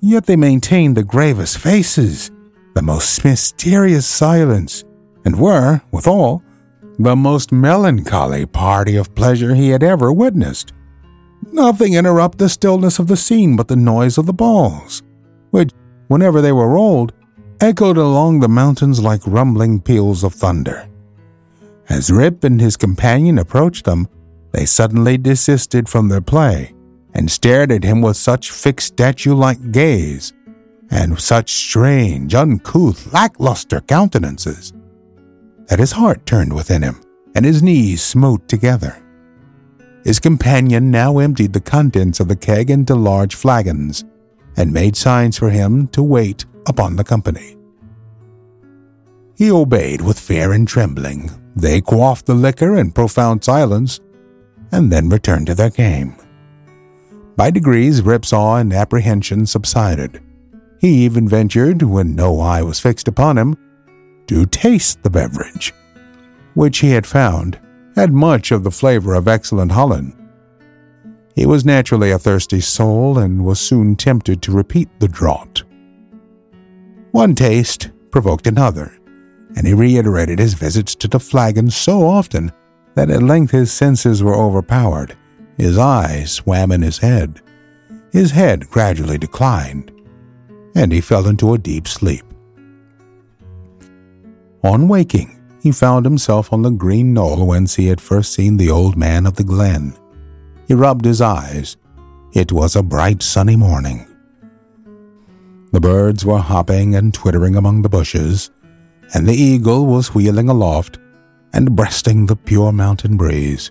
yet 0.00 0.26
they 0.26 0.34
maintained 0.34 0.96
the 0.96 1.04
gravest 1.04 1.58
faces, 1.58 2.31
the 2.74 2.82
most 2.82 3.24
mysterious 3.24 4.06
silence, 4.06 4.84
and 5.24 5.38
were, 5.38 5.80
withal, 5.90 6.42
the 6.98 7.16
most 7.16 7.52
melancholy 7.52 8.46
party 8.46 8.96
of 8.96 9.14
pleasure 9.14 9.54
he 9.54 9.70
had 9.70 9.82
ever 9.82 10.12
witnessed. 10.12 10.72
Nothing 11.52 11.94
interrupted 11.94 12.38
the 12.38 12.48
stillness 12.48 12.98
of 12.98 13.08
the 13.08 13.16
scene 13.16 13.56
but 13.56 13.68
the 13.68 13.76
noise 13.76 14.18
of 14.18 14.26
the 14.26 14.32
balls, 14.32 15.02
which, 15.50 15.70
whenever 16.08 16.40
they 16.40 16.52
were 16.52 16.68
rolled, 16.68 17.12
echoed 17.60 17.96
along 17.96 18.40
the 18.40 18.48
mountains 18.48 19.02
like 19.02 19.20
rumbling 19.26 19.80
peals 19.80 20.24
of 20.24 20.34
thunder. 20.34 20.88
As 21.88 22.10
Rip 22.10 22.44
and 22.44 22.60
his 22.60 22.76
companion 22.76 23.38
approached 23.38 23.84
them, 23.84 24.08
they 24.52 24.66
suddenly 24.66 25.18
desisted 25.18 25.88
from 25.88 26.08
their 26.08 26.20
play 26.20 26.74
and 27.14 27.30
stared 27.30 27.70
at 27.70 27.84
him 27.84 28.00
with 28.00 28.16
such 28.16 28.50
fixed 28.50 28.88
statue 28.88 29.34
like 29.34 29.72
gaze 29.72 30.32
and 30.92 31.18
such 31.18 31.50
strange, 31.50 32.34
uncouth, 32.34 33.12
lackluster 33.12 33.80
countenances 33.80 34.72
that 35.66 35.78
his 35.78 35.92
heart 35.92 36.24
turned 36.26 36.52
within 36.52 36.82
him 36.82 37.00
and 37.34 37.46
his 37.46 37.62
knees 37.62 38.02
smote 38.02 38.46
together. 38.46 39.02
His 40.04 40.20
companion 40.20 40.90
now 40.90 41.18
emptied 41.18 41.54
the 41.54 41.60
contents 41.60 42.20
of 42.20 42.28
the 42.28 42.36
keg 42.36 42.70
into 42.70 42.94
large 42.94 43.34
flagons 43.34 44.04
and 44.56 44.72
made 44.72 44.94
signs 44.94 45.38
for 45.38 45.48
him 45.48 45.88
to 45.88 46.02
wait 46.02 46.44
upon 46.66 46.96
the 46.96 47.04
company. 47.04 47.56
He 49.34 49.50
obeyed 49.50 50.02
with 50.02 50.20
fear 50.20 50.52
and 50.52 50.68
trembling. 50.68 51.30
They 51.56 51.80
quaffed 51.80 52.26
the 52.26 52.34
liquor 52.34 52.76
in 52.76 52.92
profound 52.92 53.42
silence 53.42 54.00
and 54.72 54.92
then 54.92 55.08
returned 55.08 55.46
to 55.46 55.54
their 55.54 55.70
game. 55.70 56.16
By 57.36 57.50
degrees, 57.50 58.02
Rip's 58.02 58.32
awe 58.34 58.56
and 58.56 58.74
apprehension 58.74 59.46
subsided. 59.46 60.20
He 60.82 61.04
even 61.04 61.28
ventured, 61.28 61.80
when 61.82 62.16
no 62.16 62.40
eye 62.40 62.60
was 62.60 62.80
fixed 62.80 63.06
upon 63.06 63.38
him, 63.38 63.56
to 64.26 64.46
taste 64.46 65.00
the 65.04 65.10
beverage, 65.10 65.72
which 66.54 66.78
he 66.78 66.90
had 66.90 67.06
found 67.06 67.60
had 67.94 68.12
much 68.12 68.50
of 68.50 68.64
the 68.64 68.70
flavor 68.72 69.14
of 69.14 69.28
excellent 69.28 69.70
Holland. 69.70 70.12
He 71.36 71.46
was 71.46 71.64
naturally 71.64 72.10
a 72.10 72.18
thirsty 72.18 72.60
soul 72.60 73.16
and 73.16 73.44
was 73.44 73.60
soon 73.60 73.94
tempted 73.94 74.42
to 74.42 74.52
repeat 74.52 74.88
the 74.98 75.06
draught. 75.06 75.62
One 77.12 77.36
taste 77.36 77.90
provoked 78.10 78.48
another, 78.48 78.92
and 79.56 79.64
he 79.64 79.74
reiterated 79.74 80.40
his 80.40 80.54
visits 80.54 80.96
to 80.96 81.06
the 81.06 81.20
flagon 81.20 81.70
so 81.70 82.08
often 82.08 82.50
that 82.96 83.08
at 83.08 83.22
length 83.22 83.52
his 83.52 83.72
senses 83.72 84.20
were 84.20 84.34
overpowered. 84.34 85.16
His 85.56 85.78
eyes 85.78 86.32
swam 86.32 86.72
in 86.72 86.82
his 86.82 86.98
head. 86.98 87.40
His 88.12 88.32
head 88.32 88.68
gradually 88.68 89.16
declined, 89.16 89.92
and 90.74 90.92
he 90.92 91.00
fell 91.00 91.26
into 91.28 91.54
a 91.54 91.58
deep 91.58 91.86
sleep. 91.86 92.24
On 94.64 94.88
waking, 94.88 95.38
he 95.62 95.72
found 95.72 96.04
himself 96.04 96.52
on 96.52 96.62
the 96.62 96.70
green 96.70 97.12
knoll 97.14 97.46
whence 97.46 97.74
he 97.74 97.86
had 97.86 98.00
first 98.00 98.32
seen 98.32 98.56
the 98.56 98.70
old 98.70 98.96
man 98.96 99.26
of 99.26 99.36
the 99.36 99.44
glen. 99.44 99.94
He 100.66 100.74
rubbed 100.74 101.04
his 101.04 101.20
eyes. 101.20 101.76
It 102.32 102.52
was 102.52 102.76
a 102.76 102.82
bright 102.82 103.22
sunny 103.22 103.56
morning. 103.56 104.06
The 105.72 105.80
birds 105.80 106.24
were 106.24 106.38
hopping 106.38 106.94
and 106.94 107.12
twittering 107.12 107.56
among 107.56 107.82
the 107.82 107.88
bushes, 107.88 108.50
and 109.14 109.26
the 109.26 109.34
eagle 109.34 109.86
was 109.86 110.14
wheeling 110.14 110.48
aloft 110.48 110.98
and 111.52 111.76
breasting 111.76 112.26
the 112.26 112.36
pure 112.36 112.72
mountain 112.72 113.16
breeze. 113.16 113.70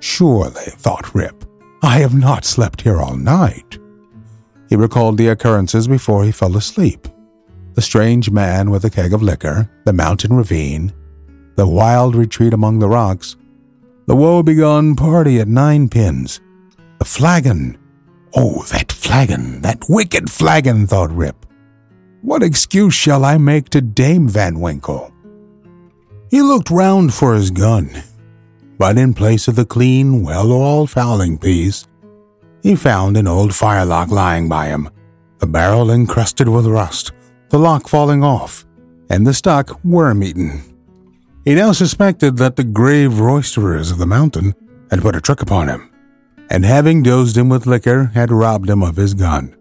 Surely, 0.00 0.64
thought 0.64 1.14
Rip, 1.14 1.44
I 1.82 1.98
have 1.98 2.14
not 2.14 2.44
slept 2.44 2.82
here 2.82 3.00
all 3.00 3.16
night. 3.16 3.78
He 4.68 4.76
recalled 4.76 5.16
the 5.16 5.28
occurrences 5.28 5.86
before 5.88 6.24
he 6.24 6.32
fell 6.32 6.56
asleep. 6.56 7.06
The 7.74 7.82
strange 7.82 8.30
man 8.30 8.70
with 8.70 8.84
a 8.84 8.90
keg 8.90 9.12
of 9.12 9.22
liquor, 9.22 9.70
the 9.84 9.92
mountain 9.92 10.34
ravine, 10.36 10.92
the 11.56 11.68
wild 11.68 12.14
retreat 12.14 12.52
among 12.52 12.78
the 12.78 12.88
rocks, 12.88 13.36
the 14.06 14.16
woebegone 14.16 14.96
party 14.96 15.40
at 15.40 15.48
Nine 15.48 15.88
Pins, 15.88 16.40
the 16.98 17.04
flagon. 17.04 17.78
Oh, 18.34 18.62
that 18.70 18.92
flagon, 18.92 19.62
that 19.62 19.84
wicked 19.88 20.30
flagon, 20.30 20.86
thought 20.86 21.10
Rip. 21.10 21.46
What 22.22 22.42
excuse 22.42 22.94
shall 22.94 23.24
I 23.24 23.38
make 23.38 23.68
to 23.70 23.80
Dame 23.80 24.28
Van 24.28 24.60
Winkle? 24.60 25.12
He 26.30 26.42
looked 26.42 26.70
round 26.70 27.14
for 27.14 27.34
his 27.34 27.50
gun, 27.50 27.90
but 28.78 28.98
in 28.98 29.14
place 29.14 29.48
of 29.48 29.56
the 29.56 29.64
clean, 29.64 30.22
well 30.22 30.52
oiled 30.52 30.90
fowling 30.90 31.38
piece, 31.38 31.86
he 32.66 32.74
found 32.74 33.16
an 33.16 33.28
old 33.28 33.54
firelock 33.54 34.10
lying 34.10 34.48
by 34.48 34.66
him, 34.66 34.90
the 35.38 35.46
barrel 35.46 35.88
encrusted 35.92 36.48
with 36.48 36.66
rust, 36.66 37.12
the 37.50 37.58
lock 37.58 37.86
falling 37.86 38.24
off, 38.24 38.66
and 39.08 39.24
the 39.24 39.32
stock 39.32 39.78
worm 39.84 40.20
eaten. 40.20 40.60
He 41.44 41.54
now 41.54 41.70
suspected 41.70 42.38
that 42.38 42.56
the 42.56 42.64
grave 42.64 43.20
roisterers 43.20 43.92
of 43.92 43.98
the 43.98 44.06
mountain 44.06 44.52
had 44.90 45.00
put 45.00 45.14
a 45.14 45.20
trick 45.20 45.42
upon 45.42 45.68
him, 45.68 45.92
and 46.50 46.64
having 46.64 47.04
dosed 47.04 47.36
him 47.36 47.48
with 47.48 47.66
liquor, 47.66 48.06
had 48.14 48.32
robbed 48.32 48.68
him 48.68 48.82
of 48.82 48.96
his 48.96 49.14
gun. 49.14 49.54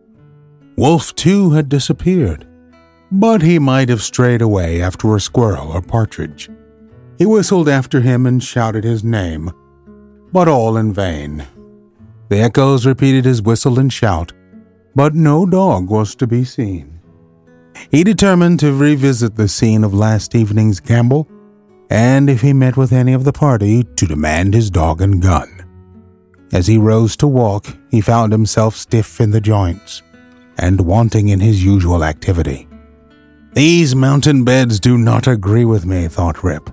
Wolf, 0.75 1.13
too, 1.13 1.51
had 1.51 1.69
disappeared, 1.69 2.47
but 3.11 3.43
he 3.43 3.59
might 3.59 3.89
have 3.89 4.01
strayed 4.01 4.41
away 4.41 4.81
after 4.81 5.15
a 5.15 5.21
squirrel 5.21 5.67
or 5.67 5.81
partridge. 5.83 6.49
He 7.19 7.27
whistled 7.27 7.69
after 7.69 8.01
him 8.01 8.25
and 8.25 8.43
shouted 8.43 8.83
his 8.83 9.03
name, 9.03 9.51
but 10.31 10.47
all 10.47 10.75
in 10.75 10.91
vain. 10.91 11.45
The 12.29 12.39
echoes 12.39 12.85
repeated 12.85 13.25
his 13.25 13.41
whistle 13.41 13.79
and 13.79 13.91
shout, 13.91 14.33
but 14.95 15.13
no 15.13 15.45
dog 15.45 15.89
was 15.89 16.15
to 16.15 16.27
be 16.27 16.43
seen. 16.43 16.99
He 17.91 18.03
determined 18.03 18.59
to 18.61 18.73
revisit 18.73 19.35
the 19.35 19.47
scene 19.47 19.83
of 19.83 19.93
last 19.93 20.33
evening's 20.33 20.79
gamble, 20.79 21.27
and 21.89 22.29
if 22.29 22.41
he 22.41 22.53
met 22.53 22.77
with 22.77 22.91
any 22.91 23.13
of 23.13 23.25
the 23.25 23.33
party, 23.33 23.83
to 23.83 24.07
demand 24.07 24.53
his 24.53 24.69
dog 24.69 25.01
and 25.01 25.21
gun. 25.21 25.51
As 26.51 26.67
he 26.67 26.77
rose 26.77 27.15
to 27.17 27.27
walk, 27.27 27.67
he 27.91 28.01
found 28.01 28.31
himself 28.31 28.75
stiff 28.75 29.19
in 29.19 29.31
the 29.31 29.41
joints 29.41 30.01
and 30.57 30.79
wanting 30.79 31.27
in 31.27 31.39
his 31.39 31.63
usual 31.63 32.03
activity. 32.03 32.67
These 33.53 33.95
mountain 33.95 34.45
beds 34.45 34.79
do 34.79 34.97
not 34.97 35.27
agree 35.27 35.65
with 35.65 35.85
me, 35.85 36.07
thought 36.07 36.43
Rip 36.43 36.69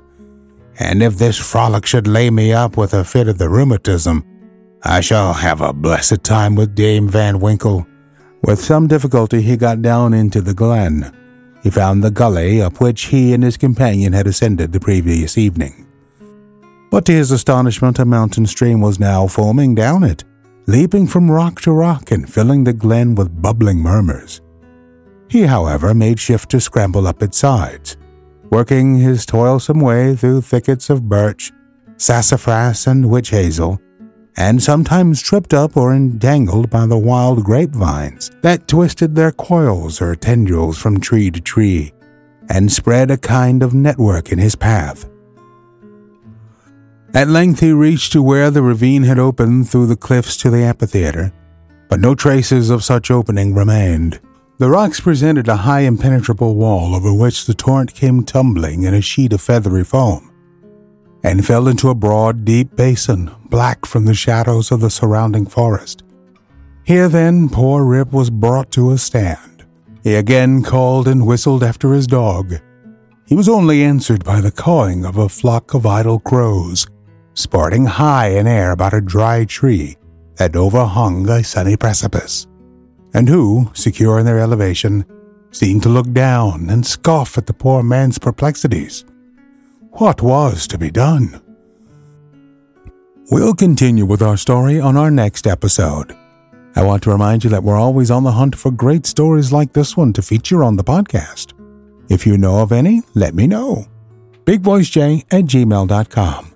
and 0.79 1.03
if 1.03 1.17
this 1.17 1.39
frolic 1.39 1.87
should 1.87 2.07
lay 2.07 2.31
me 2.31 2.53
up 2.53 2.77
with 2.77 2.95
a 2.95 3.05
fit 3.05 3.29
of 3.29 3.39
the 3.39 3.49
rheumatism, 3.49 4.25
I 4.85 5.01
shall 5.01 5.33
have 5.33 5.61
a 5.61 5.73
blessed 5.73 6.25
time 6.25 6.57
with 6.57 6.75
Dame 6.75 7.09
Van 7.09 7.39
Winkle. 7.39 7.87
With 8.43 8.61
some 8.61 8.89
difficulty, 8.89 9.41
he 9.41 9.57
got 9.57 9.81
down 9.81 10.13
into 10.13 10.41
the 10.41 10.55
glen. 10.55 11.13
he 11.63 11.71
found 11.71 12.03
the 12.03 12.11
gully 12.11 12.61
up 12.61 12.81
which 12.81 13.03
he 13.05 13.33
and 13.33 13.45
his 13.45 13.57
companion 13.57 14.13
had 14.13 14.27
ascended 14.27 14.73
the 14.73 14.81
previous 14.81 15.39
evening. 15.39 15.87
But 16.91 17.05
to 17.07 17.13
his 17.13 17.31
astonishment, 17.31 18.01
a 18.01 18.05
mountain 18.05 18.47
stream 18.47 18.81
was 18.81 18.99
now 18.99 19.29
foaming 19.29 19.77
down 19.77 20.03
it, 20.03 20.25
leaping 20.67 21.07
from 21.07 21.31
rock 21.31 21.61
to 21.61 21.71
rock 21.73 22.11
and 22.11 22.29
filling 22.29 22.65
the 22.65 22.73
glen 22.73 23.15
with 23.15 23.41
bubbling 23.41 23.79
murmurs. 23.79 24.41
He, 25.29 25.43
however, 25.43 25.95
made 25.95 26.19
shift 26.19 26.51
to 26.51 26.61
scramble 26.61 27.07
up 27.07 27.23
its 27.23 27.39
sides, 27.39 27.97
working 28.51 28.97
his 28.97 29.25
toilsome 29.25 29.81
way 29.81 30.17
through 30.17 30.41
thickets 30.41 30.91
of 30.91 31.09
birch, 31.09 31.53
sassafras, 31.97 32.89
and 32.89 33.09
witch 33.09 33.31
hazel, 33.31 33.81
and 34.37 34.63
sometimes 34.63 35.21
tripped 35.21 35.53
up 35.53 35.77
or 35.77 35.95
entangled 35.95 36.71
by 36.71 36.87
the 36.87 36.99
wild 36.99 37.45
grapevines 37.45 38.31
that 38.43 38.67
twisted 38.67 39.15
their 39.15 39.33
coils 39.33 40.01
or 40.01 40.17
tendrils 40.17 40.79
from 40.79 41.01
tree 41.01 41.31
to 41.31 41.41
tree 41.41 41.93
and 42.49 42.73
spread 42.73 43.11
a 43.11 43.17
kind 43.17 43.63
of 43.63 43.75
network 43.75 44.33
in 44.33 44.39
his 44.39 44.57
path. 44.57 45.09
At 47.15 47.29
length 47.29 47.61
he 47.61 47.73
reached 47.73 48.13
to 48.13 48.23
where 48.23 48.51
the 48.51 48.63
ravine 48.63 49.03
had 49.03 49.19
opened 49.19 49.69
through 49.69 49.87
the 49.87 49.97
cliffs 49.97 50.37
to 50.39 50.51
the 50.51 50.63
amphitheater, 50.63 51.33
but 51.89 52.01
no 52.01 52.15
traces 52.15 52.71
of 52.71 52.83
such 52.83 53.11
opening 53.11 53.55
remained. 53.55 54.19
The 54.59 54.71
rocks 54.71 55.01
presented 55.01 55.49
a 55.49 55.57
high 55.57 55.81
impenetrable 55.81 56.55
wall 56.55 56.95
over 56.95 57.13
which 57.13 57.45
the 57.45 57.55
torrent 57.55 57.95
came 57.95 58.25
tumbling 58.25 58.85
in 58.85 58.95
a 58.95 59.03
sheet 59.03 59.33
of 59.33 59.43
feathery 59.43 59.85
foam 59.85 60.31
and 61.23 61.45
fell 61.45 61.69
into 61.69 61.91
a 61.91 61.95
broad, 61.95 62.45
deep 62.45 62.75
basin, 62.77 63.31
black 63.53 63.85
from 63.85 64.07
the 64.07 64.15
shadows 64.15 64.73
of 64.73 64.81
the 64.81 64.89
surrounding 64.89 65.45
forest. 65.45 66.03
Here 66.85 67.09
then 67.11 67.51
poor 67.51 67.85
Rip 67.85 68.11
was 68.11 68.31
brought 68.31 68.71
to 68.73 68.93
a 68.93 68.99
stand. 68.99 69.67
He 70.03 70.15
again 70.15 70.63
called 70.63 71.07
and 71.07 71.27
whistled 71.27 71.63
after 71.63 71.93
his 71.93 72.07
dog. 72.07 72.55
He 73.27 73.37
was 73.37 73.51
only 73.51 73.83
answered 73.83 74.25
by 74.25 74.41
the 74.41 74.51
cawing 74.51 75.05
of 75.05 75.19
a 75.19 75.29
flock 75.29 75.75
of 75.75 75.85
idle 75.85 76.19
crows, 76.19 76.87
sporting 77.35 77.85
high 77.85 78.29
in 78.29 78.47
air 78.47 78.73
about 78.73 78.95
a 78.95 79.03
dry 79.03 79.45
tree 79.45 79.99
that 80.37 80.57
overhung 80.57 81.29
a 81.29 81.45
sunny 81.45 81.77
precipice, 81.77 82.47
and 83.13 83.29
who, 83.29 83.71
secure 83.75 84.19
in 84.19 84.25
their 84.25 84.41
elevation, 84.41 85.05
seemed 85.51 85.83
to 85.83 85.91
look 85.91 86.11
down 86.13 86.71
and 86.71 86.87
scoff 86.87 87.37
at 87.37 87.47
the 87.47 87.53
poor 87.53 87.83
man's 87.83 88.19
perplexities. 88.19 89.05
What 89.91 90.23
was 90.23 90.67
to 90.69 90.79
be 90.79 90.91
done? 90.91 91.39
We'll 93.31 93.55
continue 93.55 94.05
with 94.05 94.21
our 94.21 94.37
story 94.37 94.81
on 94.81 94.97
our 94.97 95.11
next 95.11 95.47
episode. 95.47 96.17
I 96.75 96.83
want 96.83 97.03
to 97.05 97.11
remind 97.11 97.45
you 97.45 97.51
that 97.51 97.63
we're 97.63 97.79
always 97.79 98.11
on 98.11 98.25
the 98.25 98.33
hunt 98.33 98.57
for 98.57 98.71
great 98.71 99.07
stories 99.07 99.53
like 99.53 99.73
this 99.73 99.97
one 99.97 100.13
to 100.15 100.23
feature 100.23 100.65
on 100.65 100.77
the 100.77 100.85
podcast. 100.85 101.53
If 102.11 102.27
you 102.27 102.37
know 102.37 102.61
of 102.61 102.73
any, 102.73 103.03
let 103.15 103.35
me 103.35 103.47
know. 103.47 103.87
BigVoiceJ 104.45 105.25
at 105.31 105.45
gmail.com. 105.45 106.53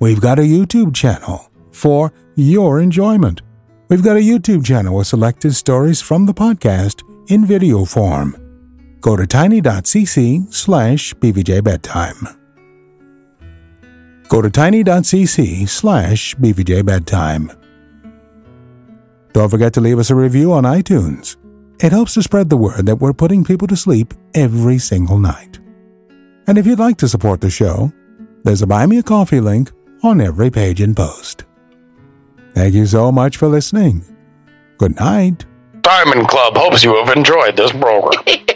We've 0.00 0.20
got 0.20 0.38
a 0.38 0.42
YouTube 0.42 0.94
channel 0.94 1.50
for 1.70 2.12
your 2.34 2.80
enjoyment. 2.80 3.42
We've 3.88 4.02
got 4.02 4.16
a 4.16 4.20
YouTube 4.20 4.64
channel 4.64 4.96
with 4.96 5.06
selected 5.06 5.54
stories 5.54 6.00
from 6.02 6.26
the 6.26 6.34
podcast 6.34 7.02
in 7.30 7.46
video 7.46 7.84
form. 7.84 8.36
Go 9.00 9.16
to 9.16 9.26
tiny.cc 9.26 10.52
slash 10.52 11.14
bvjbedtime. 11.14 12.41
Go 14.32 14.40
to 14.40 14.48
tiny.cc 14.48 15.68
slash 15.68 16.34
bvjbedtime. 16.36 17.54
Don't 19.34 19.50
forget 19.50 19.74
to 19.74 19.82
leave 19.82 19.98
us 19.98 20.08
a 20.08 20.14
review 20.14 20.54
on 20.54 20.64
iTunes. 20.64 21.36
It 21.84 21.92
helps 21.92 22.14
to 22.14 22.22
spread 22.22 22.48
the 22.48 22.56
word 22.56 22.86
that 22.86 22.96
we're 22.96 23.12
putting 23.12 23.44
people 23.44 23.68
to 23.68 23.76
sleep 23.76 24.14
every 24.32 24.78
single 24.78 25.18
night. 25.18 25.60
And 26.46 26.56
if 26.56 26.66
you'd 26.66 26.78
like 26.78 26.96
to 26.98 27.08
support 27.08 27.42
the 27.42 27.50
show, 27.50 27.92
there's 28.42 28.62
a 28.62 28.66
Buy 28.66 28.86
Me 28.86 28.96
a 28.96 29.02
Coffee 29.02 29.40
link 29.40 29.70
on 30.02 30.18
every 30.18 30.50
page 30.50 30.80
and 30.80 30.96
post. 30.96 31.44
Thank 32.54 32.72
you 32.72 32.86
so 32.86 33.12
much 33.12 33.36
for 33.36 33.48
listening. 33.48 34.02
Good 34.78 34.98
night. 34.98 35.44
Diamond 35.82 36.26
Club 36.28 36.56
hopes 36.56 36.82
you 36.82 36.96
have 37.04 37.14
enjoyed 37.14 37.58
this 37.58 37.72
program. 37.72 38.46